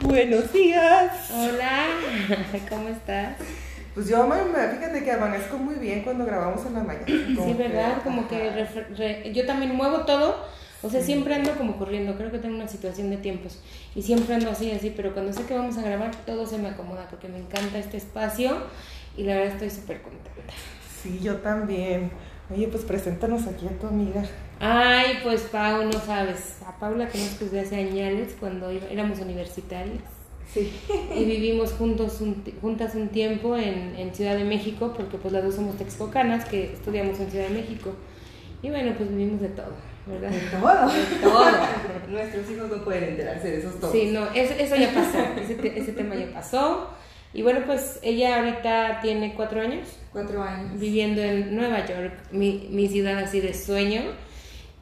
[0.00, 1.30] Buenos días.
[1.30, 1.86] Hola,
[2.70, 3.36] ¿cómo estás?
[3.94, 7.06] Pues yo fíjate que amanezco muy bien cuando grabamos en la mañana.
[7.06, 8.02] Sí, ¿verdad?
[8.02, 10.46] como que yo también muevo todo.
[10.82, 13.60] O sea, siempre ando como corriendo, creo que tengo una situación de tiempos
[13.94, 16.68] y siempre ando así, así, pero cuando sé que vamos a grabar todo se me
[16.68, 18.56] acomoda porque me encanta este espacio
[19.14, 20.54] y la verdad estoy súper contenta.
[21.02, 22.10] Sí, yo también.
[22.52, 24.24] Oye, pues preséntanos aquí a tu amiga.
[24.58, 26.58] Ay, pues Pau, no sabes.
[26.66, 30.02] A Paula conozco desde hace años cuando éramos universitarias.
[30.52, 30.72] Sí.
[31.14, 32.20] Y vivimos juntos
[32.60, 36.72] juntas un tiempo en, en, Ciudad de México, porque pues las dos somos texcocanas que
[36.72, 37.92] estudiamos en Ciudad de México.
[38.60, 39.72] Y bueno, pues vivimos de todo,
[40.06, 40.30] ¿verdad?
[40.30, 40.88] De todo.
[40.88, 41.44] De todo.
[42.08, 43.92] Nuestros hijos no pueden enterarse de esos todos.
[43.92, 45.18] Sí, no, eso, eso ya pasó.
[45.40, 46.88] ese, ese tema ya pasó.
[47.32, 49.86] Y bueno, pues ella ahorita tiene cuatro años.
[50.12, 50.78] Cuatro años.
[50.80, 54.02] Viviendo en Nueva York, mi, mi ciudad así de sueño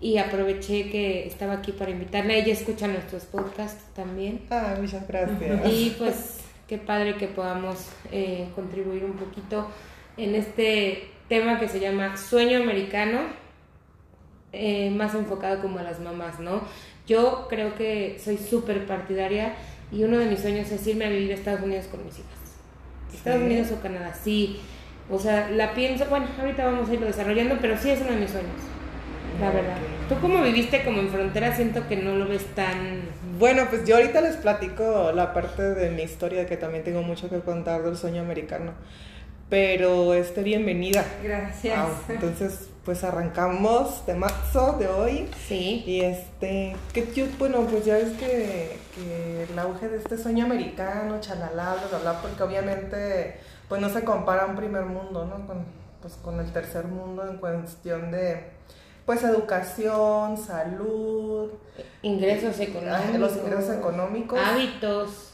[0.01, 2.35] y aproveché que estaba aquí para invitarla.
[2.35, 4.43] Ella escucha nuestros podcasts también.
[4.51, 5.73] Ah, muchas gracias.
[5.73, 9.69] Y pues qué padre que podamos eh, contribuir un poquito
[10.17, 13.21] en este tema que se llama sueño americano,
[14.53, 16.63] eh, más enfocado como a las mamás, ¿no?
[17.07, 19.55] Yo creo que soy súper partidaria
[19.91, 22.38] y uno de mis sueños es irme a vivir a Estados Unidos con mis hijas.
[23.17, 24.61] Estados Unidos o Canadá, sí.
[25.11, 28.17] O sea, la pienso, bueno, ahorita vamos a irlo desarrollando, pero sí es uno de
[28.17, 28.53] mis sueños
[29.41, 29.77] la verdad.
[30.09, 31.55] ¿Tú cómo viviste como en frontera?
[31.55, 33.03] Siento que no lo ves tan...
[33.39, 37.29] Bueno, pues yo ahorita les platico la parte de mi historia que también tengo mucho
[37.29, 38.73] que contar del sueño americano.
[39.49, 41.05] Pero este, bienvenida.
[41.23, 41.89] Gracias.
[42.09, 45.31] entonces, pues arrancamos de marzo de hoy.
[45.47, 45.83] Sí.
[45.87, 50.45] Y este, que yo, bueno, pues ya es que, que el auge de este sueño
[50.45, 55.47] americano, chalala, bla, bla, porque obviamente, pues no se compara un primer mundo, ¿no?
[55.47, 55.65] Con,
[56.03, 58.59] pues con el tercer mundo en cuestión de
[59.07, 61.53] pues educación, salud,
[62.03, 65.33] ingresos económicos, los ingresos económicos, hábitos.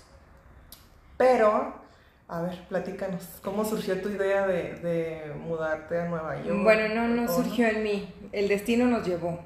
[1.17, 1.84] Pero,
[2.27, 6.63] a ver, platícanos, ¿cómo surgió tu idea de, mudarte a Nueva York?
[6.63, 9.41] Bueno, no, no surgió en mí, el destino nos llevó.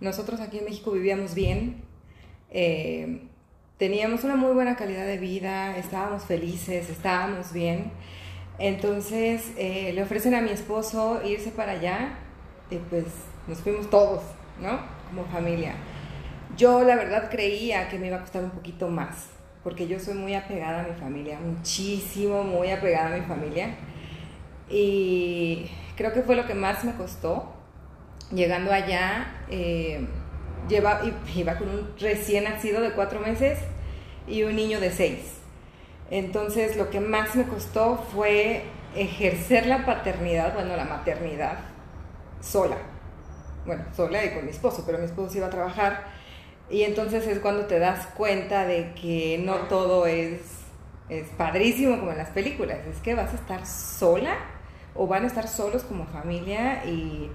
[0.00, 1.82] Nosotros aquí en México vivíamos bien,
[2.50, 3.22] eh,
[3.78, 7.90] teníamos una muy buena calidad de vida, estábamos felices, estábamos bien.
[8.58, 12.18] Entonces eh, le ofrecen a mi esposo irse para allá,
[12.70, 13.06] y pues
[13.46, 14.22] nos fuimos todos,
[14.60, 14.78] ¿no?
[15.08, 15.74] Como familia.
[16.56, 19.30] Yo la verdad creía que me iba a costar un poquito más,
[19.62, 23.76] porque yo soy muy apegada a mi familia, muchísimo, muy apegada a mi familia.
[24.68, 27.52] Y creo que fue lo que más me costó.
[28.32, 30.06] Llegando allá, eh,
[30.68, 31.00] lleva,
[31.34, 33.58] iba con un recién nacido de cuatro meses
[34.28, 35.38] y un niño de seis.
[36.10, 38.62] Entonces lo que más me costó fue
[38.94, 41.58] ejercer la paternidad, bueno, la maternidad
[42.40, 42.76] sola
[43.66, 46.04] bueno, sola y con mi esposo, pero mi esposo iba a trabajar.
[46.70, 50.40] Y entonces es cuando te das cuenta de que no todo es,
[51.08, 54.36] es padrísimo como en las películas, es que vas a estar sola
[54.94, 57.30] o van a estar solos como familia y,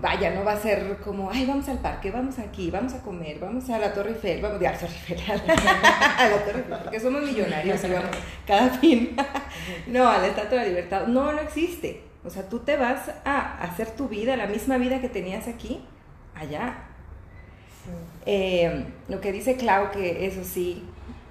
[0.00, 3.38] vaya, no va a ser como, ay, vamos al parque, vamos aquí, vamos a comer,
[3.38, 8.10] vamos a la Torre Eiffel, vamos a la Torre Eiffel, porque somos millonarios vamos
[8.46, 9.14] cada fin,
[9.86, 12.02] no, a la de la Libertad, no, no existe.
[12.24, 15.84] O sea, tú te vas a hacer tu vida, la misma vida que tenías aquí,
[16.34, 16.95] allá.
[18.24, 20.84] Eh, lo que dice Clau, que eso sí,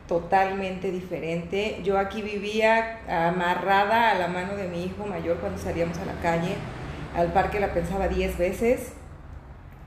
[0.07, 1.81] totalmente diferente.
[1.83, 6.15] Yo aquí vivía amarrada a la mano de mi hijo mayor cuando salíamos a la
[6.21, 6.55] calle.
[7.15, 8.93] Al parque la pensaba 10 veces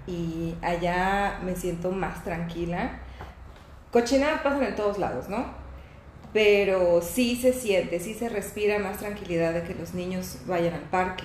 [0.06, 3.00] y allá me siento más tranquila.
[3.92, 5.68] Cochinadas pasan en todos lados, ¿no?
[6.32, 10.82] pero sí se siente, sí se respira más tranquilidad de que los niños vayan al
[10.82, 11.24] parque,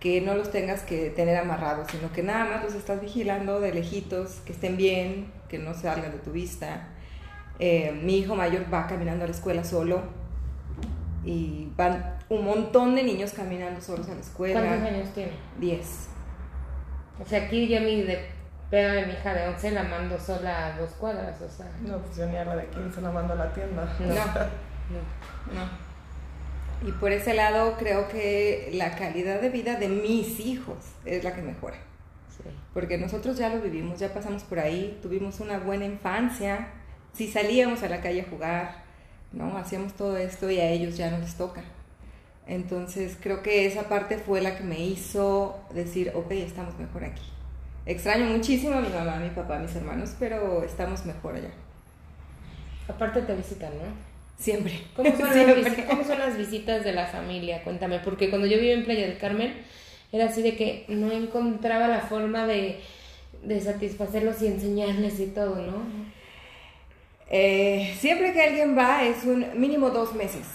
[0.00, 3.74] que no los tengas que tener amarrados, sino que nada más los estás vigilando de
[3.74, 6.88] lejitos, que estén bien, que no salgan de tu vista.
[7.58, 10.02] Eh, mi hijo mayor va caminando a la escuela solo
[11.24, 14.60] y van un montón de niños caminando solos a la escuela.
[14.60, 15.32] ¿Cuántos años tiene?
[15.58, 16.08] Diez.
[17.20, 18.38] O sea, aquí ya mi de
[18.70, 21.66] pero de mi hija de 11 la mando sola a dos cuadras, o sea.
[21.80, 23.84] No, pues yo ni a la de 15 la mando a la tienda.
[23.98, 25.87] No, no, no.
[26.86, 31.34] Y por ese lado creo que la calidad de vida de mis hijos es la
[31.34, 31.76] que mejora.
[32.28, 32.48] Sí.
[32.72, 36.68] Porque nosotros ya lo vivimos, ya pasamos por ahí, tuvimos una buena infancia,
[37.12, 38.84] si salíamos a la calle a jugar,
[39.32, 39.58] ¿no?
[39.58, 41.62] Hacíamos todo esto y a ellos ya no les toca.
[42.46, 47.22] Entonces creo que esa parte fue la que me hizo decir, ok, estamos mejor aquí.
[47.84, 51.50] Extraño muchísimo a mi mamá, a mi papá, a mis hermanos, pero estamos mejor allá.
[52.86, 54.07] Aparte te visitan, ¿no?
[54.38, 54.80] Siempre.
[54.94, 57.62] ¿Cómo son, Las, ¿Cómo son las visitas de la familia?
[57.64, 59.54] Cuéntame, porque cuando yo vivía en Playa del Carmen,
[60.12, 62.80] era así de que no encontraba la forma de,
[63.42, 65.82] de satisfacerlos y enseñarles y todo, ¿no?
[67.30, 70.46] Eh, siempre que alguien va es un mínimo dos meses.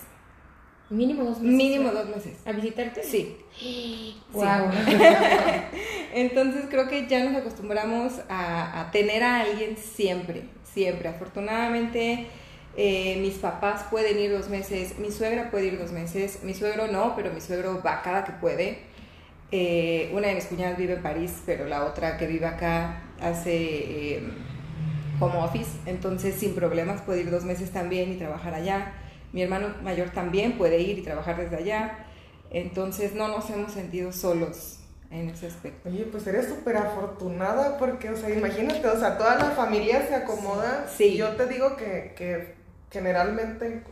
[0.90, 1.58] Mínimo dos meses.
[1.58, 2.38] Mínimo dos meses.
[2.46, 3.04] ¿A visitarte?
[3.04, 3.38] Sí.
[4.34, 4.72] Wow.
[6.14, 11.10] Entonces creo que ya nos acostumbramos a, a tener a alguien siempre, siempre.
[11.10, 12.26] Afortunadamente
[12.76, 16.88] eh, mis papás pueden ir dos meses, mi suegra puede ir dos meses, mi suegro
[16.88, 18.80] no, pero mi suegro va cada que puede.
[19.52, 24.16] Eh, una de mis cuñadas vive en París, pero la otra que vive acá hace
[24.16, 24.24] eh,
[25.20, 28.94] home office, entonces sin problemas puede ir dos meses también y trabajar allá.
[29.32, 32.08] Mi hermano mayor también puede ir y trabajar desde allá.
[32.50, 34.80] Entonces no nos hemos sentido solos
[35.12, 35.90] en ese aspecto.
[35.90, 40.16] Oye, pues eres súper afortunada porque, o sea, imagínate, o sea, toda la familia se
[40.16, 40.88] acomoda.
[40.88, 41.16] Sí.
[41.16, 42.63] Yo te digo que, que
[42.94, 43.84] generalmente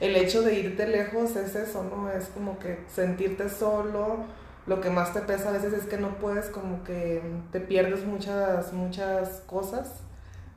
[0.00, 2.10] el hecho de irte lejos es eso, ¿no?
[2.10, 4.24] Es como que sentirte solo.
[4.66, 7.22] Lo que más te pesa a veces es que no puedes, como que
[7.52, 10.00] te pierdes muchas, muchas cosas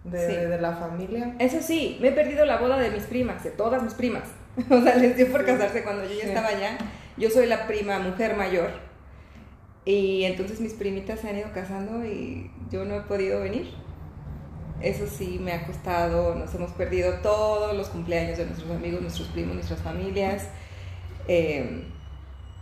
[0.04, 0.36] de, Sí.
[0.36, 1.36] de la familia.
[1.40, 4.24] Eso sí, me he perdido la boda de mis primas, de todas mis primas.
[4.72, 6.78] O sea, les dio por casarse cuando yo ya estaba allá.
[7.18, 8.72] Yo soy la prima mujer mayor.
[9.86, 13.68] Y entonces mis primitas se han ido casando y yo no he podido venir.
[14.82, 19.28] Eso sí me ha costado, nos hemos perdido todos los cumpleaños de nuestros amigos, nuestros
[19.30, 20.50] primos, nuestras familias.
[21.28, 21.84] Eh,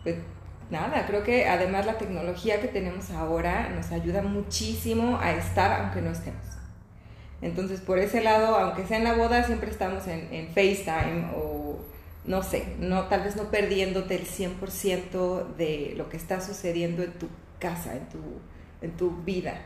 [0.04, 0.16] pues
[0.70, 6.02] nada, creo que además la tecnología que tenemos ahora nos ayuda muchísimo a estar aunque
[6.02, 6.46] no estemos.
[7.42, 11.80] Entonces, por ese lado, aunque sea en la boda, siempre estamos en, en FaceTime o
[12.26, 17.12] no sé, no, tal vez no perdiéndote el 100% de lo que está sucediendo en
[17.14, 17.28] tu
[17.60, 18.20] casa, en tu,
[18.82, 19.62] en tu vida.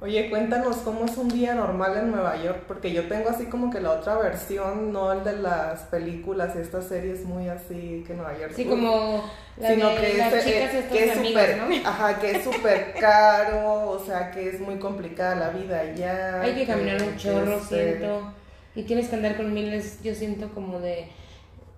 [0.00, 3.68] Oye, cuéntanos cómo es un día normal en Nueva York, porque yo tengo así como
[3.68, 8.14] que la otra versión, no el de las películas y estas series muy así que
[8.14, 8.52] Nueva York.
[8.54, 9.24] Sí, uy, como
[9.56, 11.88] la sino de que las es, chicas eh, estas que es súper, ¿no?
[11.88, 16.42] ajá, que es súper caro, o sea, que es muy complicada la vida allá.
[16.42, 18.32] Hay que caminar un chorro, este, siento.
[18.76, 21.08] Y tienes que andar con miles, yo siento como de,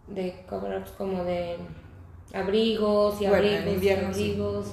[0.08, 1.56] de cover-ups, como de
[2.32, 4.31] abrigos y Bueno, abrigos y invierno, sí.
[4.31, 4.67] abrigos.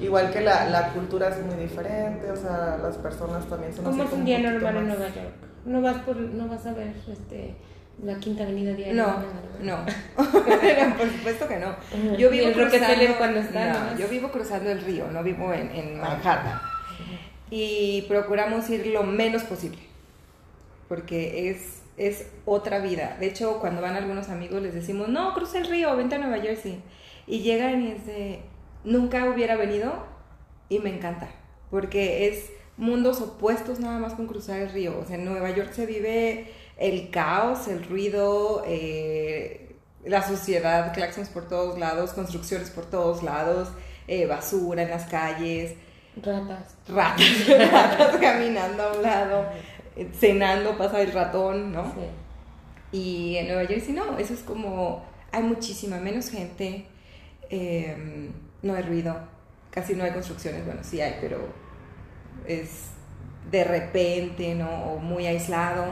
[0.00, 4.02] Igual que la, la cultura es muy diferente, o sea, las personas también son ¿Cómo
[4.02, 5.32] es un día normal en Nueva York?
[5.64, 7.54] No vas por, no vas a ver este
[8.02, 8.94] la quinta avenida diaria.
[8.94, 9.86] No, ¿verdad?
[10.16, 10.96] no.
[10.98, 11.74] Por supuesto que no.
[12.18, 13.98] Yo vivo cruzando, cuando está, no, ¿no?
[13.98, 16.60] yo vivo cruzando el río, no vivo en, en Manhattan.
[17.50, 19.78] Y procuramos ir lo menos posible,
[20.88, 23.16] porque es, es otra vida.
[23.18, 26.40] De hecho, cuando van algunos amigos les decimos, no, cruza el río, vente a Nueva
[26.42, 26.82] Jersey.
[27.26, 28.40] Y llegan y es de,
[28.84, 29.92] nunca hubiera venido
[30.68, 31.28] y me encanta,
[31.70, 34.98] porque es mundos opuestos nada más con cruzar el río.
[34.98, 41.28] O sea, en Nueva York se vive el caos, el ruido, eh, la suciedad, claxons
[41.28, 43.68] por todos lados, construcciones por todos lados,
[44.06, 45.74] eh, basura en las calles,
[46.22, 46.76] Ratas.
[46.88, 49.44] ratas, ratas caminando a un lado,
[50.18, 51.84] cenando, pasa el ratón, ¿no?
[51.84, 52.00] Sí.
[52.92, 56.86] Y en Nueva Jersey no, eso es como, hay muchísima menos gente,
[57.50, 58.30] eh,
[58.62, 59.16] no hay ruido,
[59.70, 61.38] casi no hay construcciones, bueno, sí hay, pero
[62.46, 62.90] es
[63.50, 64.68] de repente, ¿no?
[64.68, 65.84] O muy aislado.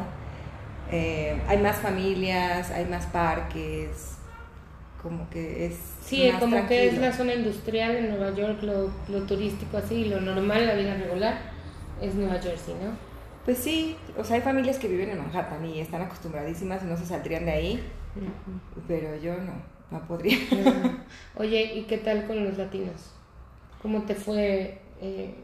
[0.91, 4.17] Eh, hay más familias, hay más parques,
[5.03, 5.77] como que es...
[6.05, 10.05] Sí, más como que es la zona industrial en Nueva York, lo, lo turístico así,
[10.05, 11.39] lo normal, la vida regular,
[12.01, 13.14] es Nueva Jersey, ¿no?
[13.44, 16.96] Pues sí, o sea, hay familias que viven en Manhattan y están acostumbradísimas y no
[16.96, 17.82] se saldrían de ahí,
[18.89, 19.53] pero yo no,
[19.91, 20.39] no podría.
[21.36, 23.13] Oye, ¿y qué tal con los latinos?
[23.82, 24.79] ¿Cómo te fue?
[25.03, 25.34] Eh,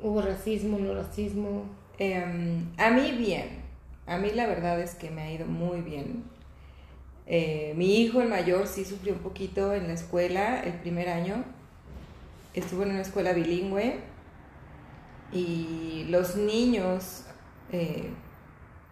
[0.00, 1.64] ¿Hubo racismo, no racismo?
[1.98, 3.48] Em, a mí bien,
[4.06, 6.22] a mí la verdad es que me ha ido muy bien.
[7.26, 11.44] Eh, mi hijo, el mayor, sí sufrió un poquito en la escuela el primer año.
[12.54, 13.98] Estuvo en una escuela bilingüe
[15.32, 17.24] y los niños,
[17.72, 18.10] eh,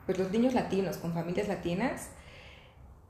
[0.06, 2.08] pues los niños latinos con familias latinas,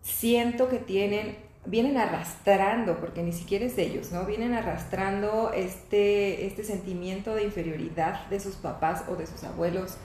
[0.03, 4.25] siento que tienen, vienen arrastrando, porque ni siquiera es de ellos, ¿no?
[4.25, 9.97] Vienen arrastrando este, este sentimiento de inferioridad de sus papás o de sus abuelos,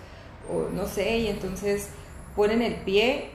[0.51, 1.89] o no sé, y entonces
[2.35, 3.29] ponen el pie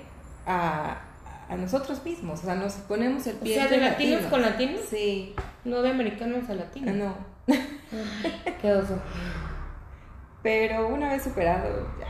[0.46, 1.00] a,
[1.48, 4.82] a nosotros mismos, o sea, nos ponemos el O pie sea, de latinos con latinos,
[4.90, 6.94] Sí, no de americanos a latinos.
[6.94, 7.16] no.
[8.60, 8.98] Qué oso.
[10.48, 12.06] Pero una vez superado, ya.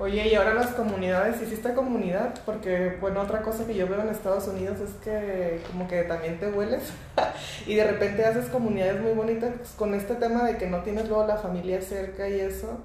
[0.00, 2.34] Oye, y ahora las comunidades, ¿hiciste comunidad?
[2.44, 6.40] Porque, bueno, otra cosa que yo veo en Estados Unidos es que como que también
[6.40, 6.82] te hueles
[7.68, 11.28] y de repente haces comunidades muy bonitas con este tema de que no tienes luego
[11.28, 12.80] la familia cerca y eso,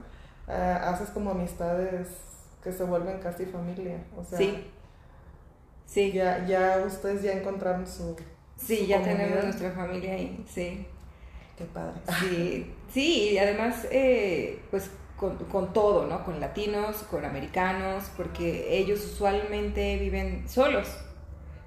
[0.47, 2.09] ah, haces como amistades
[2.63, 4.03] que se vuelven casi familia.
[4.15, 4.71] O sea, Sí.
[5.87, 8.15] Sí, ya, ya ustedes ya encontraron su...
[8.55, 9.17] sí, su ya comunidad.
[9.17, 10.85] tenemos nuestra familia ahí, sí.
[11.57, 11.93] Qué padre.
[12.19, 16.23] Sí, sí, y además, eh, pues con, con, todo, ¿no?
[16.23, 20.87] Con latinos, con americanos, porque ellos usualmente viven solos,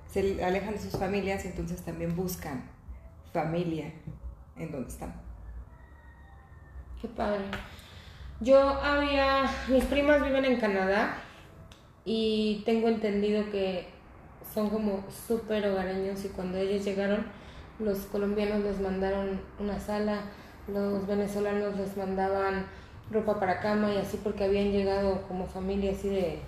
[0.07, 2.71] se alejan de sus familias y entonces también buscan
[3.33, 3.93] familia
[4.57, 5.15] en donde están.
[7.01, 7.45] Qué padre.
[8.41, 11.15] Yo había, mis primas viven en Canadá
[12.05, 13.89] y tengo entendido que
[14.55, 17.27] son como súper hogareños y cuando ellos llegaron,
[17.81, 20.23] los colombianos les mandaron una sala,
[20.69, 22.67] los venezolanos les mandaban
[23.11, 26.41] ropa para cama y así porque habían llegado como familia así de,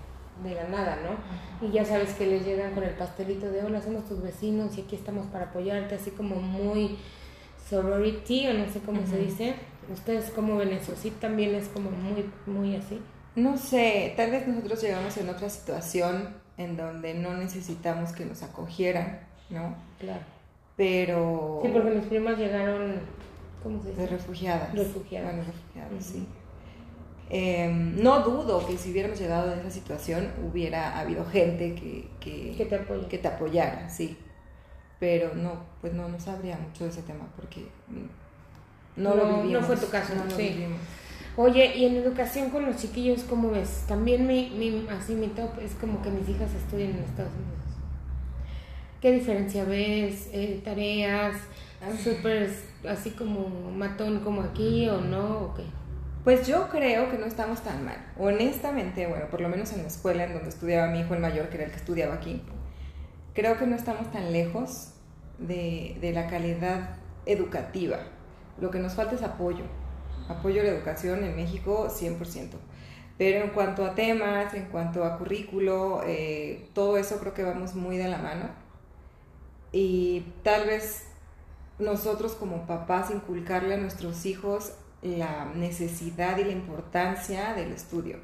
[0.44, 1.66] de la nada, ¿no?
[1.66, 4.82] Y ya sabes que les llegan con el pastelito de hola, somos tus vecinos y
[4.82, 6.98] aquí estamos para apoyarte, así como muy
[7.68, 9.54] sorority o no sé cómo se dice.
[9.92, 10.94] ¿Ustedes cómo ven eso?
[10.96, 13.00] ¿Sí también es como muy, muy así?
[13.34, 18.42] No sé, tal vez nosotros llegamos en otra situación en donde no necesitamos que nos
[18.42, 19.20] acogieran,
[19.50, 19.74] ¿no?
[19.98, 20.31] Claro.
[20.76, 21.60] Pero...
[21.62, 22.94] Sí, porque mis primas llegaron,
[23.62, 24.02] ¿cómo se dice?
[24.02, 24.74] De refugiadas.
[24.74, 25.34] Refugiadas.
[25.34, 26.26] Bueno, refugiadas, sí.
[27.34, 32.54] Eh, no dudo que si hubiéramos llegado en esa situación hubiera habido gente que, que,
[32.56, 34.18] que, te, que te apoyara, sí.
[35.00, 37.66] Pero no, pues no, no sabría mucho de ese tema porque
[38.96, 39.62] no, lo vivimos.
[39.62, 40.50] No fue tu caso, no lo sí.
[40.50, 40.78] vivimos.
[41.36, 43.84] Oye, y en educación con los chiquillos, ¿cómo ves?
[43.88, 47.61] También mi, mi, así mi top es como que mis hijas estudian en Estados Unidos.
[49.02, 50.28] ¿Qué diferencia ves?
[50.32, 51.34] Eh, ¿Tareas?
[52.04, 52.48] ¿Súper
[52.88, 55.38] así como matón como aquí o no?
[55.38, 55.64] ¿O qué?
[56.22, 57.96] Pues yo creo que no estamos tan mal.
[58.16, 61.48] Honestamente, bueno, por lo menos en la escuela en donde estudiaba mi hijo el mayor,
[61.48, 62.42] que era el que estudiaba aquí,
[63.34, 64.92] creo que no estamos tan lejos
[65.40, 66.90] de, de la calidad
[67.26, 67.98] educativa.
[68.60, 69.64] Lo que nos falta es apoyo.
[70.28, 72.50] Apoyo a la educación en México 100%.
[73.18, 77.74] Pero en cuanto a temas, en cuanto a currículo, eh, todo eso creo que vamos
[77.74, 78.61] muy de la mano.
[79.72, 81.04] Y tal vez
[81.78, 88.18] nosotros como papás inculcarle a nuestros hijos la necesidad y la importancia del estudio.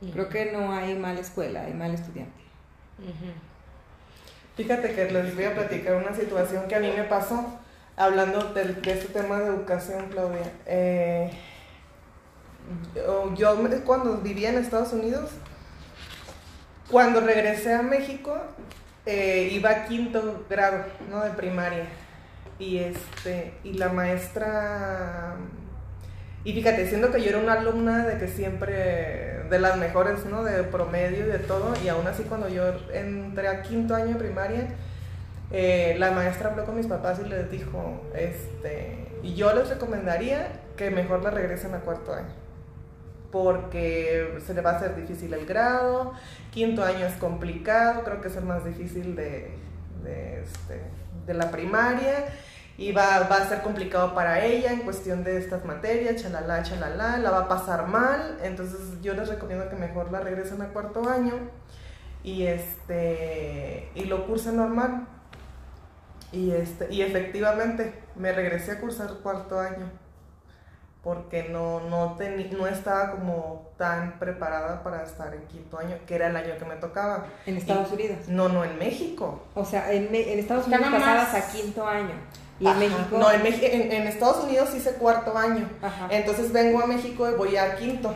[0.00, 0.12] Uh -huh.
[0.12, 2.42] Creo que no hay mala escuela, hay mal estudiante.
[2.98, 3.54] Uh -huh.
[4.56, 7.44] Fíjate que les voy a platicar una situación que a mí me pasó,
[7.96, 10.52] hablando de, de este tema de educación, Claudia.
[10.66, 11.30] Eh,
[12.94, 15.30] yo, yo cuando vivía en Estados Unidos,
[16.90, 18.40] cuando regresé a México,
[19.06, 21.24] eh, iba a quinto grado, ¿no?
[21.24, 21.86] De primaria.
[22.58, 25.36] Y, este, y la maestra
[26.44, 30.44] y fíjate, siendo que yo era una alumna de que siempre, de las mejores, ¿no?
[30.44, 34.14] De promedio y de todo, y aún así cuando yo entré a quinto año de
[34.16, 34.68] primaria,
[35.50, 40.90] eh, la maestra habló con mis papás y les dijo, este, yo les recomendaría que
[40.90, 42.28] mejor la regresen a cuarto año,
[43.34, 46.12] porque se le va a hacer difícil el grado,
[46.52, 49.50] quinto año es complicado, creo que es el más difícil de,
[50.40, 50.80] este,
[51.26, 52.26] de la primaria,
[52.78, 57.18] y va, va, a ser complicado para ella en cuestión de estas materias, chalala, chalala,
[57.18, 61.08] la va a pasar mal, entonces yo les recomiendo que mejor la regresen a cuarto
[61.08, 61.34] año
[62.22, 65.08] y, este, y lo cursen normal.
[66.30, 70.03] Y, este, y efectivamente me regresé a cursar cuarto año
[71.04, 76.14] porque no, no, teni, no estaba como tan preparada para estar en quinto año, que
[76.14, 77.26] era el año que me tocaba.
[77.44, 78.18] ¿En Estados y, Unidos?
[78.28, 79.42] No, no, en México.
[79.54, 82.14] O sea, en, en Estados Unidos pasabas a quinto año.
[82.58, 82.74] ¿Y Ajá.
[82.82, 83.18] en México?
[83.18, 85.68] No, en, en, en, Estados Unidos hice cuarto año.
[85.82, 86.08] Ajá.
[86.10, 88.14] Entonces vengo a México y voy a quinto.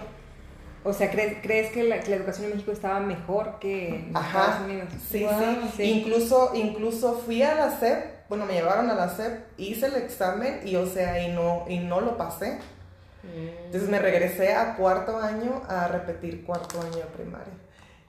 [0.83, 4.16] O sea, ¿crees, ¿crees que, la, que la educación en México estaba mejor que en
[4.16, 4.28] Ajá.
[4.40, 4.88] Estados Unidos?
[5.11, 5.83] Sí, Wow, sí, sí.
[5.83, 10.61] Incluso, incluso fui a la SEP, bueno, me llevaron a la SEP, hice el examen
[10.64, 12.59] y, o sea, y no, y no lo pasé.
[13.22, 17.52] Entonces me regresé a cuarto año a repetir cuarto año de primaria.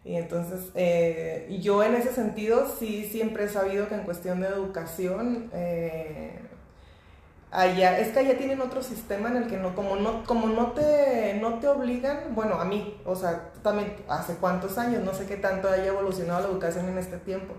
[0.04, 4.48] Y entonces eh, yo en ese sentido sí siempre he sabido que en cuestión de
[4.48, 6.40] educación, eh,
[7.52, 10.72] allá, es que allá tienen otro sistema en el que no, como no, como no
[10.72, 15.26] te, no te obligan, bueno, a mí, o sea, también hace cuántos años, no sé
[15.26, 17.56] qué tanto haya evolucionado la educación en este tiempo.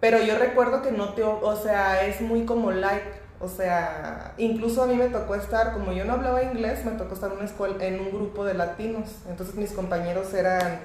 [0.00, 3.04] Pero yo recuerdo que no te, o sea, es muy como light,
[3.42, 7.14] o sea, incluso a mí me tocó estar, como yo no hablaba inglés, me tocó
[7.14, 9.16] estar en una escuela, en un grupo de latinos.
[9.28, 10.78] Entonces mis compañeros eran,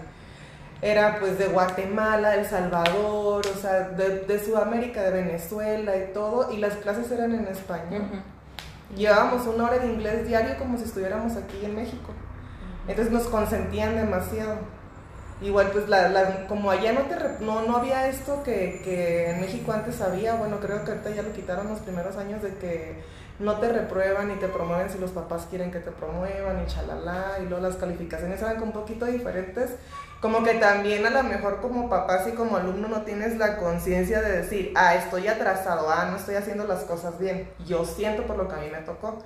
[0.82, 6.52] era pues de Guatemala, El Salvador, o sea, de, de, Sudamérica, de Venezuela y todo,
[6.52, 8.02] y las clases eran en español.
[8.12, 8.98] Uh -huh.
[8.98, 12.12] Llevábamos una hora de inglés diario como si estuviéramos aquí en México.
[12.88, 14.58] Entonces nos consentían demasiado.
[15.42, 17.16] Igual, pues, la, la, como allá no, te,
[17.46, 21.22] no, no había esto que, que, en México antes había, bueno, creo que ahorita ya
[21.22, 23.04] lo quitaron los primeros años de que
[23.40, 27.38] no te reprueban y te promueven si los papás quieren que te promuevan y chalala,
[27.40, 29.76] y luego las calificaciones eran un poquito diferentes.
[30.22, 34.22] Como que también a lo mejor como papás y como alumno no tienes la conciencia
[34.22, 37.48] de decir, ah, estoy atrasado, ah, no estoy haciendo las cosas bien.
[37.68, 39.20] Yo siento por lo que a mí me tocó.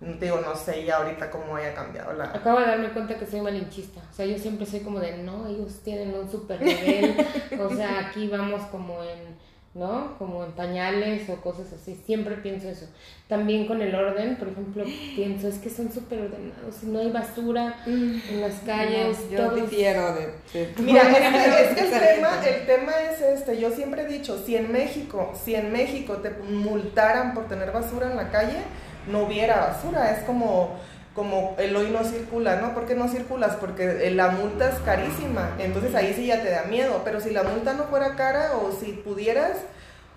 [0.00, 2.24] Digo, no sé ya ahorita cómo haya cambiado la...
[2.24, 4.00] Acabo de darme cuenta que soy malinchista.
[4.10, 7.14] O sea, yo siempre soy como de, no, ellos tienen un super nivel.
[7.60, 9.38] o sea, aquí vamos como en
[9.72, 10.18] ¿no?
[10.18, 12.00] Como en pañales o cosas así.
[12.04, 12.86] Siempre pienso eso.
[13.28, 16.82] También con el orden, por ejemplo, pienso, es que son súper ordenados.
[16.82, 19.30] No hay basura en las calles.
[19.30, 21.02] yo difiero de, Mira,
[21.60, 23.60] es que, el, tema, el tema es este.
[23.60, 28.10] Yo siempre he dicho, si en México, si en México te multaran por tener basura
[28.10, 28.58] en la calle,
[29.06, 30.12] no hubiera basura.
[30.12, 30.78] Es como
[31.14, 32.72] como el hoy no circula, ¿no?
[32.72, 33.56] ¿Por qué no circulas?
[33.56, 37.30] Porque eh, la multa es carísima, entonces ahí sí ya te da miedo, pero si
[37.30, 39.58] la multa no fuera cara o si pudieras,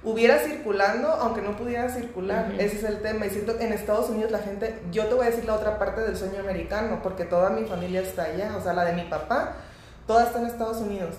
[0.03, 3.25] hubiera circulando, aunque no pudiera circular, ese es el tema.
[3.25, 5.79] Y siento que en Estados Unidos la gente, yo te voy a decir la otra
[5.79, 9.03] parte del sueño americano, porque toda mi familia está allá, o sea, la de mi
[9.03, 9.53] papá,
[10.05, 11.15] toda está en Estados Unidos.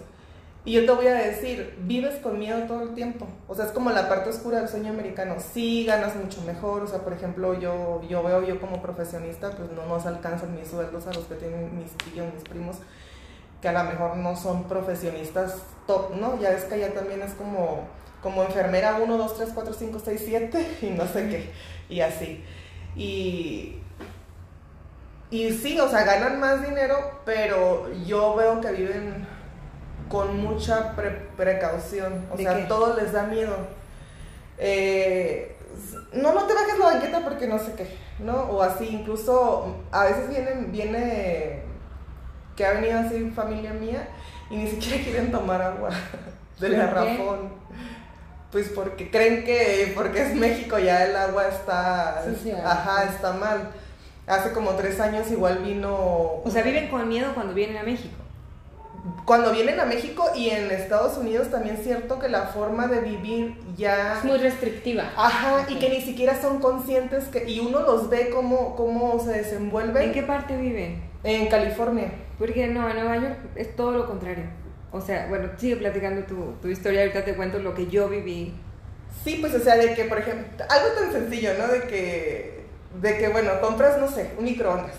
[0.66, 3.28] Y yo te voy a decir, vives con miedo todo el tiempo.
[3.48, 5.36] O sea, es como la parte oscura del sueño americano.
[5.38, 6.82] Sí ganas mucho mejor.
[6.82, 10.68] O sea, por ejemplo, yo, yo veo yo como profesionista, pues no nos alcanzan mis
[10.68, 12.76] sueldos a los que tienen mis tíos, mis primos,
[13.60, 16.40] que a lo mejor no son profesionistas top, ¿no?
[16.40, 17.86] Ya es que allá también es como,
[18.22, 21.52] como enfermera 1, 2, 3, 4, 5, 6, 7 y no sé qué.
[21.90, 22.42] Y así.
[22.96, 23.76] Y,
[25.30, 29.33] y sí, o sea, ganan más dinero, pero yo veo que viven
[30.14, 30.94] con mucha
[31.36, 32.24] precaución.
[32.32, 33.56] O sea, todo les da miedo.
[34.58, 35.56] Eh,
[36.12, 37.88] no, no te bajes la banqueta porque no sé qué,
[38.20, 38.42] ¿no?
[38.44, 41.62] O así, incluso a veces vienen, viene
[42.54, 44.06] que ha venido así familia mía
[44.50, 45.90] y ni siquiera quieren tomar agua
[46.60, 47.52] del garrafón.
[48.52, 52.22] Pues porque creen que porque es México ya el agua está,
[52.64, 53.68] ajá, está mal.
[54.28, 55.92] Hace como tres años igual vino...
[56.44, 58.23] O sea, viven con miedo cuando vienen a México
[59.26, 63.00] cuando vienen a México y en Estados Unidos también es cierto que la forma de
[63.00, 64.18] vivir ya...
[64.18, 65.12] Es muy restrictiva.
[65.16, 67.48] Ajá, y que ni siquiera son conscientes que...
[67.48, 70.04] Y uno los ve cómo, cómo se desenvuelven.
[70.04, 71.02] ¿En qué parte viven?
[71.22, 72.12] En California.
[72.38, 74.44] Porque no, en Nueva York es todo lo contrario.
[74.90, 78.54] O sea, bueno, sigue platicando tu, tu historia, ahorita te cuento lo que yo viví.
[79.22, 81.68] Sí, pues o sea, de que, por ejemplo, algo tan sencillo, ¿no?
[81.68, 82.54] De que
[83.00, 84.94] de que bueno, compras, no sé, un microondas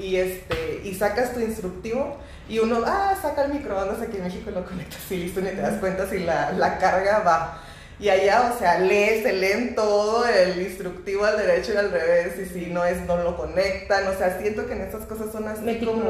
[0.00, 2.16] y, este, y sacas tu instructivo
[2.48, 5.56] y uno, ah, saca el microondas aquí en México lo conectas y listo, ni te
[5.56, 7.62] das cuenta si la, la carga va.
[7.98, 12.38] Y allá, o sea, lees, se leen todo el instructivo al derecho y al revés,
[12.38, 14.06] y si no es, no lo conectan.
[14.08, 16.02] O sea, siento que en estas cosas son así como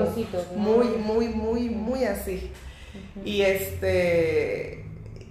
[0.56, 2.50] muy, muy, muy, muy así.
[3.24, 4.84] Y este,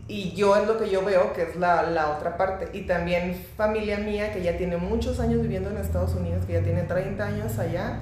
[0.07, 2.69] y yo es lo que yo veo que es la, la, otra parte.
[2.77, 6.61] Y también familia mía que ya tiene muchos años viviendo en Estados Unidos, que ya
[6.61, 8.01] tiene 30 años allá,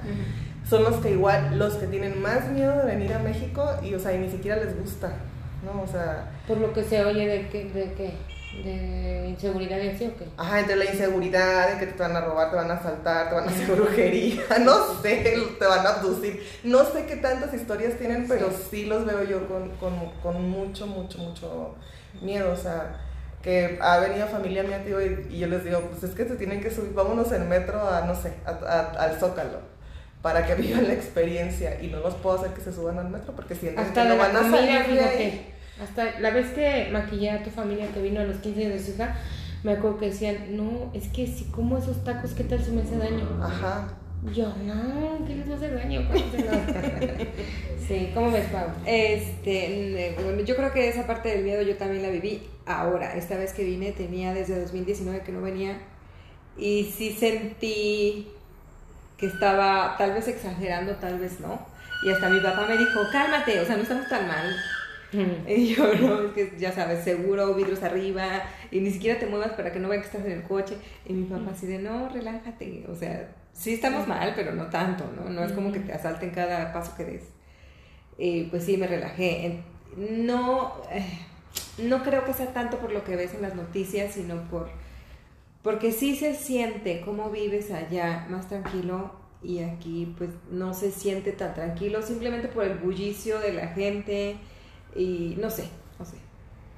[0.68, 3.98] son los que igual, los que tienen más miedo de venir a México y, o
[3.98, 5.12] sea, y ni siquiera les gusta,
[5.64, 5.82] ¿no?
[5.82, 6.30] O sea...
[6.46, 7.64] Por lo que se oye de que...
[7.64, 10.26] De que de inseguridad y así o qué?
[10.36, 13.34] Ajá, entre la inseguridad, de que te van a robar, te van a asaltar, te
[13.34, 16.40] van a hacer brujería, no sé, te van a abducir.
[16.62, 20.86] No sé qué tantas historias tienen, pero sí, los veo yo con, con, con, mucho,
[20.86, 21.74] mucho, mucho
[22.22, 22.52] miedo.
[22.52, 23.00] O sea,
[23.42, 26.60] que ha venido familia mía, tío, y, yo les digo, pues es que se tienen
[26.60, 29.73] que subir, vámonos en metro a, no sé, al Zócalo
[30.24, 33.34] para que vivan la experiencia y no los puedo hacer que se suban al metro
[33.36, 35.46] porque sienten Hasta que no van a salir de ahí.
[35.82, 38.80] Hasta la vez que maquillé a tu familia que vino a los 15 años de
[38.80, 39.16] su hija,
[39.64, 42.82] me acuerdo que decían, no, es que si como esos tacos, ¿qué tal si me
[42.82, 43.38] hace daño?
[43.42, 43.88] Ajá.
[44.32, 46.08] Yo, no, ¿qué les hace daño?
[47.86, 48.68] sí, ¿cómo ves, Pau?
[48.86, 53.14] Este, bueno, yo creo que esa parte del miedo yo también la viví ahora.
[53.14, 55.76] Esta vez que vine tenía desde 2019 que no venía
[56.56, 58.28] y sí sentí
[59.24, 61.58] que estaba tal vez exagerando, tal vez no.
[62.02, 64.54] Y hasta mi papá me dijo, cálmate, o sea, no estamos tan mal.
[65.46, 69.52] Y yo, no, es que ya sabes, seguro, vidrios arriba, y ni siquiera te muevas
[69.52, 70.76] para que no vean que estás en el coche.
[71.06, 75.10] Y mi papá así de, no, relájate, o sea, sí estamos mal, pero no tanto,
[75.16, 75.30] ¿no?
[75.30, 77.22] No es como que te asalten cada paso que des.
[78.18, 79.62] Y pues sí, me relajé.
[79.96, 81.06] No, eh,
[81.78, 84.68] no creo que sea tanto por lo que ves en las noticias, sino por,
[85.64, 91.32] porque sí se siente cómo vives allá más tranquilo y aquí pues no se siente
[91.32, 94.36] tan tranquilo, simplemente por el bullicio de la gente
[94.94, 95.64] y no sé,
[95.98, 96.16] no sé.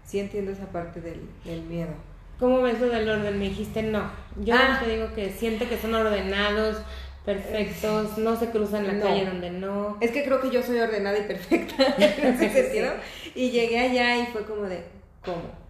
[0.05, 1.90] Sí entiendo esa parte del, miedo.
[2.38, 3.40] ¿Cómo ves lo del orden?
[3.40, 4.09] Me dijiste no.
[4.37, 4.81] Yo ah.
[4.81, 6.77] te digo que siente que son ordenados,
[7.25, 9.96] perfectos, no se cruzan la calle donde no.
[10.01, 11.96] Es que creo que yo soy ordenada y perfecta
[13.35, 14.85] Y llegué allá y fue como de,
[15.25, 15.65] ¿cómo?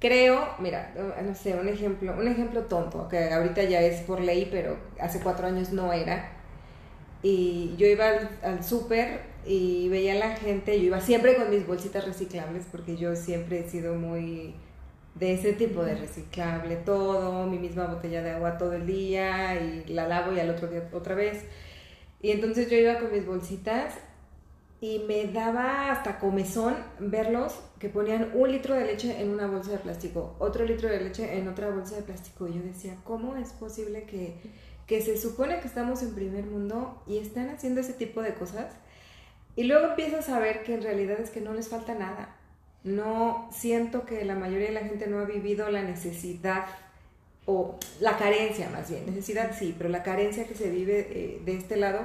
[0.00, 4.48] Creo, mira, no sé, un ejemplo, un ejemplo tonto, que ahorita ya es por ley,
[4.50, 6.30] pero hace cuatro años no era.
[7.22, 11.50] Y yo iba al, al súper y veía a la gente, yo iba siempre con
[11.50, 14.54] mis bolsitas reciclables porque yo siempre he sido muy
[15.14, 19.84] de ese tipo de reciclable todo, mi misma botella de agua todo el día y
[19.92, 21.44] la lavo y al otro día otra vez.
[22.20, 23.94] Y entonces yo iba con mis bolsitas
[24.80, 29.72] y me daba hasta comezón verlos que ponían un litro de leche en una bolsa
[29.72, 32.46] de plástico, otro litro de leche en otra bolsa de plástico.
[32.46, 34.36] Y yo decía, ¿cómo es posible que,
[34.86, 38.72] que se supone que estamos en primer mundo y están haciendo ese tipo de cosas?
[39.56, 42.36] Y luego empiezas a ver que en realidad es que no les falta nada.
[42.84, 46.66] No siento que la mayoría de la gente no ha vivido la necesidad
[47.44, 51.56] o la carencia más bien, necesidad sí, pero la carencia que se vive eh, de
[51.56, 52.00] este lado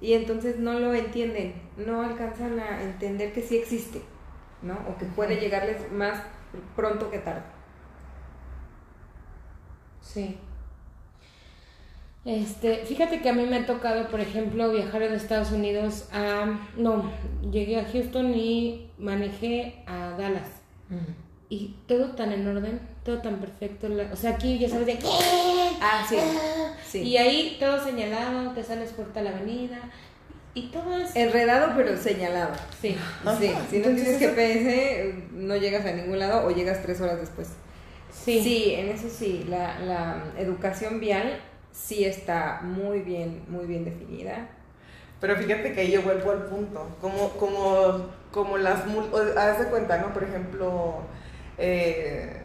[0.00, 4.00] y entonces no lo entienden, no alcanzan a entender que sí existe,
[4.62, 4.74] ¿no?
[4.88, 6.22] O que puede llegarles más
[6.74, 7.42] pronto que tarde.
[10.00, 10.38] Sí.
[12.24, 16.68] Este, fíjate que a mí me ha tocado, por ejemplo, viajar en Estados Unidos a...
[16.76, 17.10] No,
[17.50, 20.60] llegué a Houston y manejé a Dallas.
[21.48, 23.88] Y todo tan en orden, todo tan perfecto.
[24.12, 24.98] o sea, aquí ya sabes de...
[25.80, 26.16] Ah, sí.
[26.86, 27.02] sí.
[27.02, 29.78] Y ahí todo señalado, te sales por tal avenida.
[30.52, 31.14] Y todo es...
[31.14, 32.52] Enredado pero señalado.
[32.80, 32.96] Sí.
[33.38, 33.52] sí.
[33.70, 37.48] Si no tienes GPS, no llegas a ningún lado o llegas tres horas después.
[38.12, 38.42] Sí.
[38.42, 39.46] Sí, en eso sí.
[39.48, 41.40] La, la educación vial
[41.72, 44.48] sí está muy bien, muy bien definida.
[45.20, 48.84] Pero fíjate que ahí yo vuelvo al punto, como, como, como las,
[49.36, 50.14] haz de cuenta, ¿no?
[50.14, 51.02] Por ejemplo,
[51.58, 52.39] eh,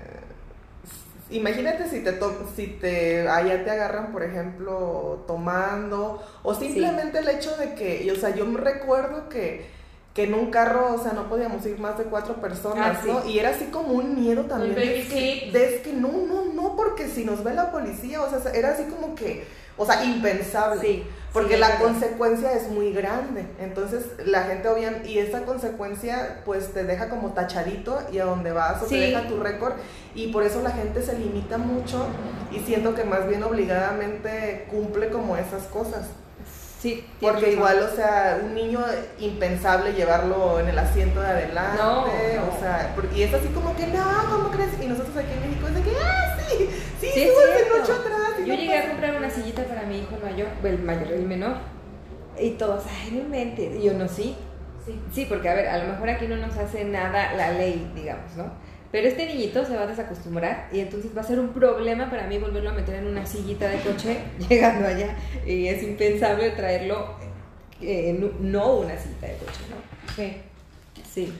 [1.30, 2.18] imagínate si te,
[2.56, 8.16] si te, allá te agarran, por ejemplo, tomando, o simplemente el hecho de que, o
[8.16, 9.76] sea, yo me recuerdo que
[10.16, 13.30] que en un carro, o sea, no podíamos ir más de cuatro personas, ah, ¿no?
[13.30, 14.74] Y era así como un miedo también.
[14.74, 18.72] De, que, que no, no, no, porque si nos ve la policía, o sea, era
[18.72, 19.44] así como que,
[19.78, 20.82] o sea, impensable.
[20.82, 21.04] Sí.
[21.36, 23.46] Porque la consecuencia es muy grande.
[23.60, 28.54] Entonces, la gente obviamente, y esa consecuencia, pues te deja como tachadito y a donde
[28.54, 29.74] vas o te deja tu récord.
[30.16, 32.08] Y por eso la gente se limita mucho
[32.52, 36.08] y siento que más bien obligadamente cumple como esas cosas.
[36.80, 38.80] Sí, porque igual, o sea, un niño
[39.20, 43.88] impensable llevarlo en el asiento de adelante, o sea, porque, y es así como que,
[43.88, 44.70] no, ¿cómo crees?
[44.80, 46.70] Y nosotros aquí en México es de que, ah, sí,
[47.02, 47.28] sí, sí
[47.76, 48.25] mucho atrás.
[48.46, 51.58] Yo llegué a comprar una sillita para mi hijo mayor, el mayor, el menor,
[52.40, 54.36] y todos, ay, no inventes, y yo no, sí.
[54.86, 55.00] Sí.
[55.12, 58.36] sí, porque a ver, a lo mejor aquí no nos hace nada la ley, digamos,
[58.36, 58.52] ¿no?
[58.92, 62.28] Pero este niñito se va a desacostumbrar y entonces va a ser un problema para
[62.28, 65.18] mí volverlo a meter en una sillita de coche llegando allá.
[65.46, 67.16] Y es impensable traerlo,
[67.82, 70.14] eh, no una sillita de coche, ¿no?
[70.16, 70.38] Sí.
[71.04, 71.34] Sí.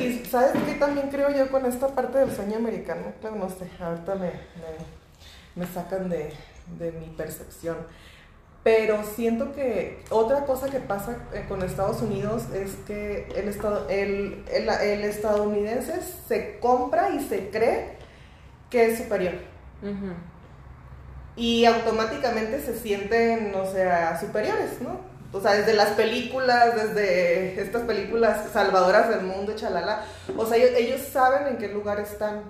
[0.00, 3.68] Y sabes qué también creo yo con esta parte del sueño americano, claro, no sé,
[3.80, 4.30] ahorita me, me,
[5.64, 6.32] sacan de,
[6.78, 7.76] de mi percepción.
[8.66, 13.88] Pero siento que otra cosa que pasa eh, con Estados Unidos es que el, estado,
[13.88, 17.92] el, el, estadounidense se compra y se cree
[18.68, 19.34] que es superior.
[21.36, 24.98] Y automáticamente se sienten, o sea, superiores, ¿no?
[25.32, 30.02] O sea, desde las películas, desde estas películas salvadoras del mundo, chalala.
[30.36, 32.42] O sea, ellos saben en qué lugar están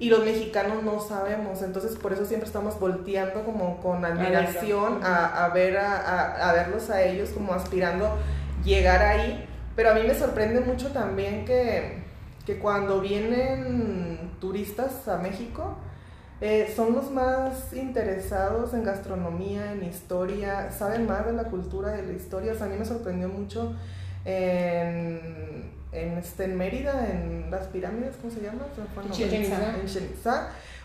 [0.00, 5.50] y los mexicanos no sabemos, entonces por eso siempre estamos volteando como con admiración a,
[5.52, 8.16] ver a, verlos a ellos como aspirando
[8.64, 12.04] llegar ahí, pero a mí me sorprende mucho también que,
[12.46, 15.76] que cuando vienen turistas a México,
[16.40, 22.06] eh, son los más interesados en gastronomía, en historia, saben más de la cultura, de
[22.06, 23.74] la historia, o sea, a mí me sorprendió mucho
[24.24, 28.66] en en, este, en Mérida, en las pirámides, ¿cómo se llama?
[29.04, 29.52] en Chichen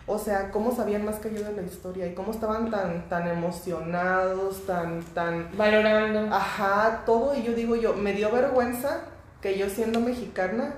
[0.06, 3.28] O sea, cómo sabían más que yo de la historia y cómo estaban tan, tan
[3.28, 5.48] emocionados, tan, tan...
[5.56, 6.34] Valorando.
[6.34, 7.34] Ajá, todo.
[7.34, 9.02] Y yo digo yo, me dio vergüenza
[9.40, 10.74] que yo siendo mexicana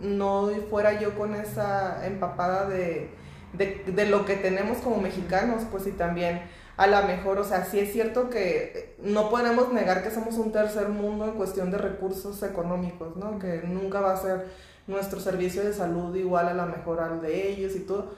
[0.00, 3.10] no fuera yo con esa empapada de,
[3.52, 6.42] de, de lo que tenemos como mexicanos, pues y también
[6.76, 10.52] a lo mejor, o sea, sí es cierto que no podemos negar que somos un
[10.52, 13.38] tercer mundo en cuestión de recursos económicos, ¿no?
[13.38, 14.46] Que nunca va a ser
[14.86, 18.12] nuestro servicio de salud igual a la mejor al de ellos y todo.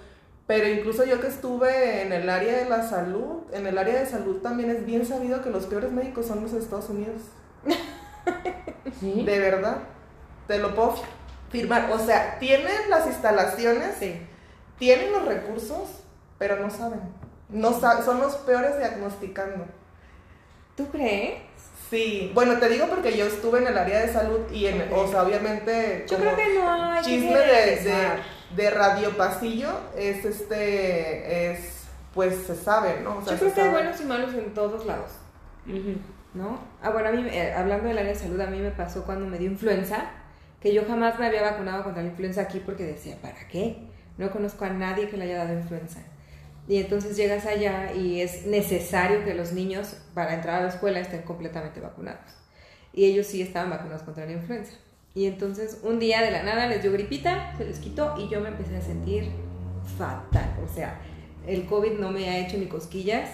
[0.47, 4.07] Pero incluso yo que estuve en el área de la salud, en el área de
[4.07, 7.23] salud también es bien sabido que los peores médicos son los Estados Unidos.
[9.01, 9.25] ¿Sí?
[9.25, 9.79] De verdad.
[10.47, 10.95] Te lo puedo
[11.51, 11.91] firmar.
[11.91, 14.15] O sea, tienen las instalaciones, sí.
[14.79, 15.89] tienen los recursos,
[16.39, 17.01] pero no saben.
[17.55, 19.65] No son los peores diagnosticando.
[20.77, 21.35] ¿Tú crees?
[21.89, 25.07] Sí, bueno, te digo porque yo estuve en el área de salud y, en, o
[25.07, 28.19] sea, obviamente, yo creo que no hay chisme de,
[28.57, 33.25] de, radio pasillo es este, es, pues se sabe, ¿no?
[33.25, 35.13] yo creo que hay buenos y malos en todos lados,
[36.33, 36.59] ¿no?
[36.83, 39.27] Ah, bueno, a mí, eh, hablando del área de salud, a mí me pasó cuando
[39.27, 40.11] me dio influenza,
[40.61, 43.87] que yo jamás me había vacunado contra la influenza aquí porque decía, ¿para qué?
[44.19, 46.01] No conozco a nadie que le haya dado influenza.
[46.67, 50.99] Y entonces llegas allá y es necesario que los niños para entrar a la escuela
[50.99, 52.33] estén completamente vacunados.
[52.93, 54.75] Y ellos sí estaban vacunados contra la influenza.
[55.15, 58.41] Y entonces un día de la nada les dio gripita, se les quitó y yo
[58.41, 59.31] me empecé a sentir
[59.99, 60.57] fatal.
[60.65, 61.01] O sea,
[61.47, 63.31] el COVID no me ha hecho ni cosquillas,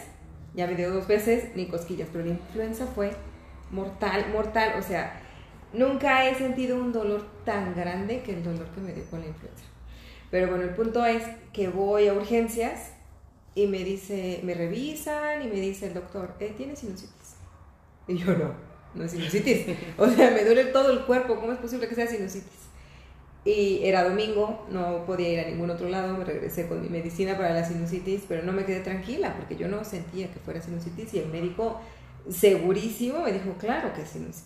[0.55, 3.12] ya me dio dos veces ni cosquillas, pero la influenza fue
[3.71, 4.75] mortal, mortal.
[4.79, 5.23] O sea,
[5.73, 9.29] nunca he sentido un dolor tan grande que el dolor que me dio con la
[9.29, 9.64] influenza.
[10.31, 12.93] Pero bueno, el punto es que voy a urgencias
[13.55, 17.35] y me dice, me revisan y me dice el doctor, eh, ¿tienes sinusitis?
[18.07, 18.53] Y yo no,
[18.95, 19.67] no es sinusitis.
[19.99, 22.71] O sea, me duele todo el cuerpo, ¿cómo es posible que sea sinusitis?
[23.45, 27.37] Y era domingo, no podía ir a ningún otro lado, me regresé con mi medicina
[27.37, 31.15] para la sinusitis, pero no me quedé tranquila porque yo no sentía que fuera sinusitis
[31.15, 31.81] y el médico
[32.29, 34.45] segurísimo me dijo, claro que es sinusitis.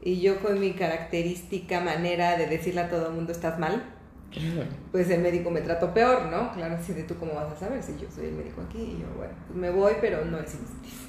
[0.00, 3.93] Y yo con mi característica manera de decirle a todo el mundo, estás mal,
[4.92, 6.52] pues el médico me trató peor, ¿no?
[6.52, 8.78] Claro, si de tú cómo vas a saber si yo soy el médico aquí.
[8.78, 10.56] Y yo, bueno, pues me voy, pero no es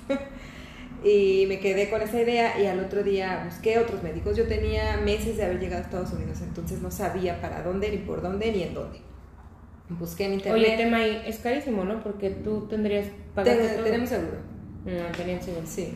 [1.04, 4.38] y me quedé con esa idea y al otro día busqué otros médicos.
[4.38, 7.98] Yo tenía meses de haber llegado a Estados Unidos, entonces no sabía para dónde, ni
[7.98, 9.00] por dónde, ni en dónde.
[9.90, 10.64] Busqué en internet.
[10.64, 12.02] Oye, tema ahí es carísimo, ¿no?
[12.02, 14.38] Porque tú tendrías pagado Tenemos seguro.
[14.86, 15.66] No, tenían seguro.
[15.66, 15.94] Sí.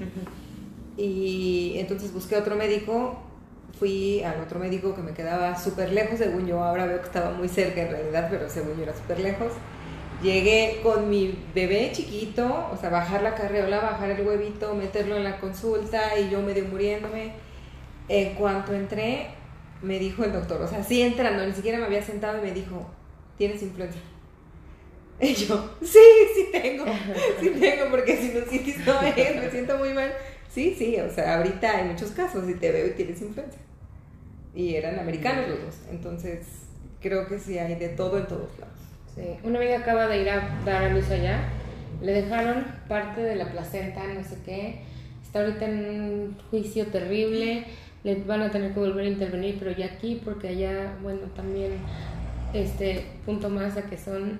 [0.97, 3.28] Y entonces busqué otro médico
[3.77, 7.31] fui al otro médico que me quedaba súper lejos, según yo, ahora veo que estaba
[7.31, 9.53] muy cerca en realidad, pero según yo era súper lejos.
[10.21, 15.23] Llegué con mi bebé chiquito, o sea, bajar la carreola, bajar el huevito, meterlo en
[15.23, 17.33] la consulta y yo medio muriéndome.
[18.09, 19.27] En cuanto entré,
[19.81, 22.51] me dijo el doctor, o sea, sí entrando, ni siquiera me había sentado y me
[22.51, 22.89] dijo,
[23.37, 23.99] ¿tienes influenza?
[25.21, 25.99] Y yo, sí,
[26.33, 26.85] sí tengo,
[27.41, 30.13] sí tengo, porque si no sientes no es, me siento muy mal.
[30.49, 33.57] Sí, sí, o sea, ahorita hay muchos casos y te veo y tienes influenza
[34.55, 35.75] y eran americanos los dos.
[35.91, 36.45] Entonces,
[37.01, 38.75] creo que sí hay de todo en todos lados.
[39.15, 41.39] Sí, una amiga acaba de ir a dar a luz allá,
[42.01, 44.81] le dejaron parte de la placenta, no sé qué,
[45.23, 47.65] está ahorita en un juicio terrible,
[48.03, 51.73] le van a tener que volver a intervenir, pero ya aquí, porque allá, bueno, también,
[52.53, 54.39] este, punto más a que son,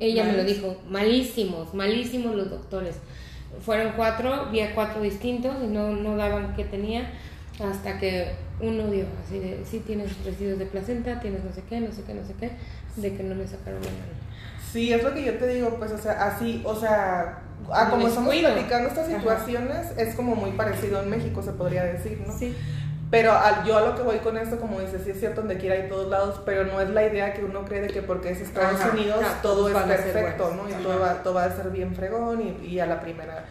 [0.00, 2.96] ella me lo dijo, malísimos, malísimos los doctores.
[3.60, 7.10] Fueron cuatro, vi a cuatro distintos y no, no daban qué tenía
[7.64, 11.80] hasta que uno dio así de, sí tienes residuos de placenta, tienes no sé qué,
[11.80, 12.50] no sé qué, no sé qué,
[12.96, 14.26] de que no le sacaron la mano.
[14.72, 17.38] Sí, es lo que yo te digo, pues, o sea, así, o sea,
[17.72, 22.22] a como estamos platicando estas situaciones, es como muy parecido en México, se podría decir,
[22.26, 22.36] ¿no?
[22.36, 22.54] Sí.
[23.10, 23.32] Pero
[23.64, 25.88] yo a lo que voy con esto, como dices, sí es cierto, donde quiera hay
[25.88, 28.80] todos lados, pero no es la idea que uno cree de que porque es Estados
[28.92, 30.68] Unidos todo es perfecto, ¿no?
[30.68, 33.44] Y todo va, todo va, a ser bien fregón y, y, a la primera.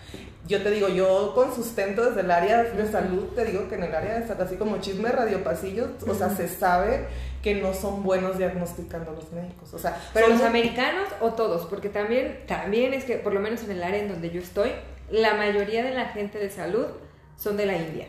[0.46, 3.84] Yo te digo, yo con sustento desde el área de salud, te digo que en
[3.84, 7.08] el área de salud, así como chisme radio pasillos, o sea, se sabe
[7.42, 9.98] que no son buenos diagnosticando los médicos, o sea...
[10.14, 13.84] Pero los americanos o todos, porque también, también es que, por lo menos en el
[13.84, 14.72] área en donde yo estoy,
[15.10, 16.88] la mayoría de la gente de salud
[17.38, 18.08] son de la India.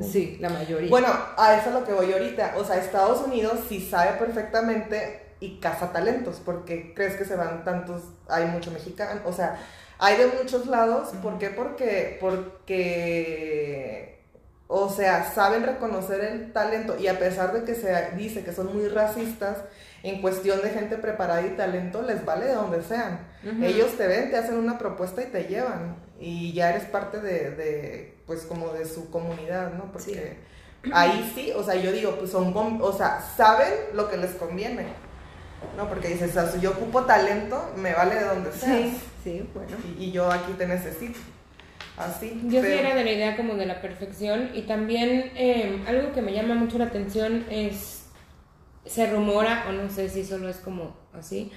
[0.00, 0.90] Sí, la mayoría.
[0.90, 2.54] Bueno, a eso es lo que voy ahorita.
[2.56, 7.64] O sea, Estados Unidos sí sabe perfectamente y caza talentos, porque crees que se van
[7.64, 9.58] tantos, hay mucho mexicano, o sea,
[9.98, 11.08] hay de muchos lados.
[11.22, 11.50] ¿Por qué?
[11.50, 14.22] Porque, porque,
[14.66, 18.74] o sea, saben reconocer el talento y a pesar de que se dice que son
[18.74, 19.58] muy racistas,
[20.02, 23.26] en cuestión de gente preparada y talento, les vale de donde sean.
[23.62, 25.96] Ellos te ven, te hacen una propuesta y te llevan.
[26.18, 29.90] Y ya eres parte de, pues como de su comunidad, ¿no?
[29.90, 30.36] Porque
[30.92, 34.86] ahí sí, o sea, yo digo, pues son, o sea, saben lo que les conviene.
[35.76, 35.88] ¿no?
[35.88, 38.68] Porque dices, o sea, si yo ocupo talento, me vale de donde sea.
[38.68, 39.76] Sí, sí, bueno.
[39.98, 41.18] Y, yo aquí te necesito.
[41.96, 42.40] Así.
[42.44, 46.22] Yo sí era de la idea como de la perfección y también eh, algo que
[46.22, 48.04] me llama mucho la atención es
[48.86, 51.50] se rumora, o no sé si solo es como así,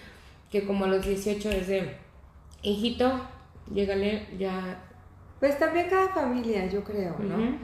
[0.50, 1.98] que como a los 18 es de,
[2.64, 3.22] hijito,
[3.72, 4.90] llégale ya.
[5.44, 7.58] Pues también cada familia, yo creo, ¿no?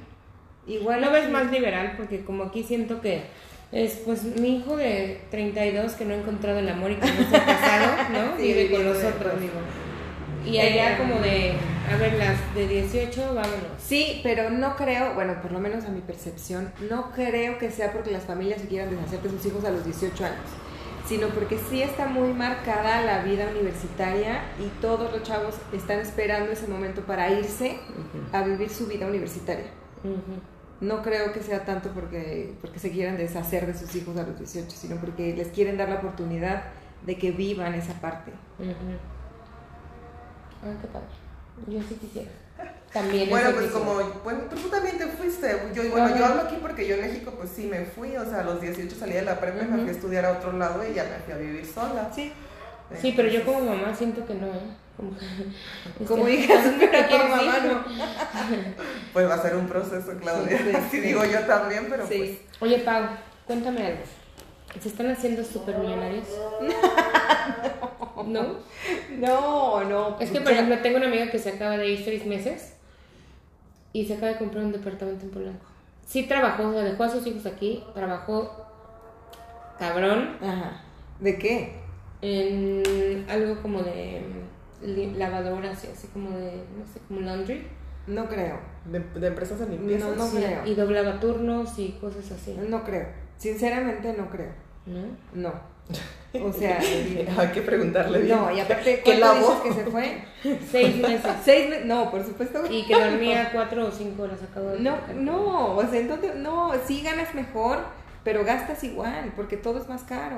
[0.67, 0.99] Igual.
[0.99, 3.21] No ves más liberal, porque como aquí siento que
[3.71, 7.29] es pues mi hijo de 32 que no ha encontrado el amor y que no
[7.29, 8.35] se ha casado, ¿no?
[8.37, 9.39] Vive con nosotros.
[9.39, 9.53] Digo.
[10.45, 11.53] Y allá como de,
[11.89, 13.53] a ver, las de 18, vámonos.
[13.77, 17.93] Sí, pero no creo, bueno, por lo menos a mi percepción, no creo que sea
[17.93, 20.49] porque las familias se quieran deshacer de sus hijos a los 18 años,
[21.09, 26.51] sino porque sí está muy marcada la vida universitaria y todos los chavos están esperando
[26.51, 27.79] ese momento para irse
[28.31, 29.65] a vivir su vida universitaria.
[30.79, 34.37] No creo que sea tanto porque, porque se quieran deshacer de sus hijos a los
[34.37, 36.65] 18, sino porque les quieren dar la oportunidad
[37.03, 38.31] de que vivan esa parte.
[40.63, 41.07] Ay, qué padre.
[41.67, 42.29] Yo sí quisiera.
[42.93, 43.87] También Bueno, es pues difícil.
[43.87, 45.61] como, bueno, tú también te fuiste.
[45.73, 48.15] Yo, bueno, yo hablo aquí porque yo en México, pues sí me fui.
[48.17, 50.51] O sea, a los 18 salí de la prepa me fui a estudiar a otro
[50.53, 52.11] lado y ya me fui a vivir sola.
[52.13, 52.31] Sí.
[52.99, 54.75] Sí, pero yo como mamá siento que no, ¿eh?
[54.97, 55.11] Como,
[56.07, 57.73] Como este, hija, ¿a dónde te pero como mamá no.
[57.73, 57.83] No.
[59.13, 60.57] Pues va a ser un proceso, Claudia.
[60.57, 60.99] Sí, sí, Así sí.
[61.01, 62.39] digo yo también, pero pues.
[62.59, 63.03] Oye, Pau,
[63.45, 64.01] cuéntame algo.
[64.81, 66.25] ¿Se están haciendo supermillonarios?
[68.25, 68.57] ¿No?
[69.17, 70.17] No, no.
[70.19, 72.73] Es que, por ejemplo, tengo una amiga que se acaba de ir seis meses
[73.93, 75.65] y se acaba de comprar un departamento en Polanco.
[76.05, 78.65] Sí trabajó, o sea, dejó a sus hijos aquí, trabajó
[79.77, 80.81] cabrón Ajá.
[81.19, 81.79] ¿De qué?
[82.21, 84.21] en algo como de
[84.83, 87.65] mm, lavadoras así como de, no sé, como laundry.
[88.07, 88.59] No creo.
[88.85, 90.07] De, de empresas de limpieza.
[90.07, 90.65] No, no Sí, creo.
[90.65, 92.57] Y doblaba turnos y cosas así.
[92.67, 93.07] No creo.
[93.37, 94.51] Sinceramente no creo.
[94.85, 95.05] ¿No?
[95.33, 95.53] No.
[96.33, 96.79] O sea,
[97.37, 98.37] Hay que preguntarle bien.
[98.37, 99.55] no, y aparte, ¿Qué ¿cuánto lavó?
[99.55, 100.23] dices que se fue?
[100.71, 101.31] Seis meses.
[101.43, 101.85] Seis meses.
[101.85, 102.61] No, por supuesto.
[102.69, 106.71] Y que dormía cuatro o cinco horas acabo de No, no, o sea, entonces, no,
[106.85, 107.79] sí ganas mejor,
[108.23, 110.37] pero gastas igual, porque todo es más caro.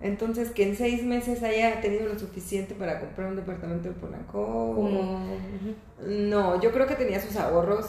[0.00, 4.74] Entonces, que en seis meses haya tenido lo suficiente para comprar un departamento en Polanco.
[4.74, 5.26] Como...
[6.06, 7.86] No, yo creo que tenía sus ahorros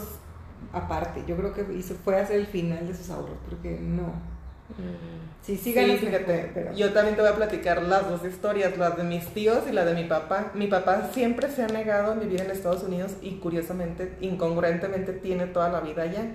[0.71, 1.23] aparte.
[1.27, 4.13] Yo creo que hizo, fue hacer el final de sus ahorros, porque no.
[4.69, 5.27] Mm.
[5.41, 6.73] Sí, sí Sí, fíjate, pero...
[6.73, 9.85] yo también te voy a platicar las dos historias, las de mis tíos y la
[9.85, 10.51] de mi papá.
[10.53, 15.45] Mi papá siempre se ha negado a vivir en Estados Unidos y curiosamente, incongruentemente, tiene
[15.45, 16.25] toda la vida allá.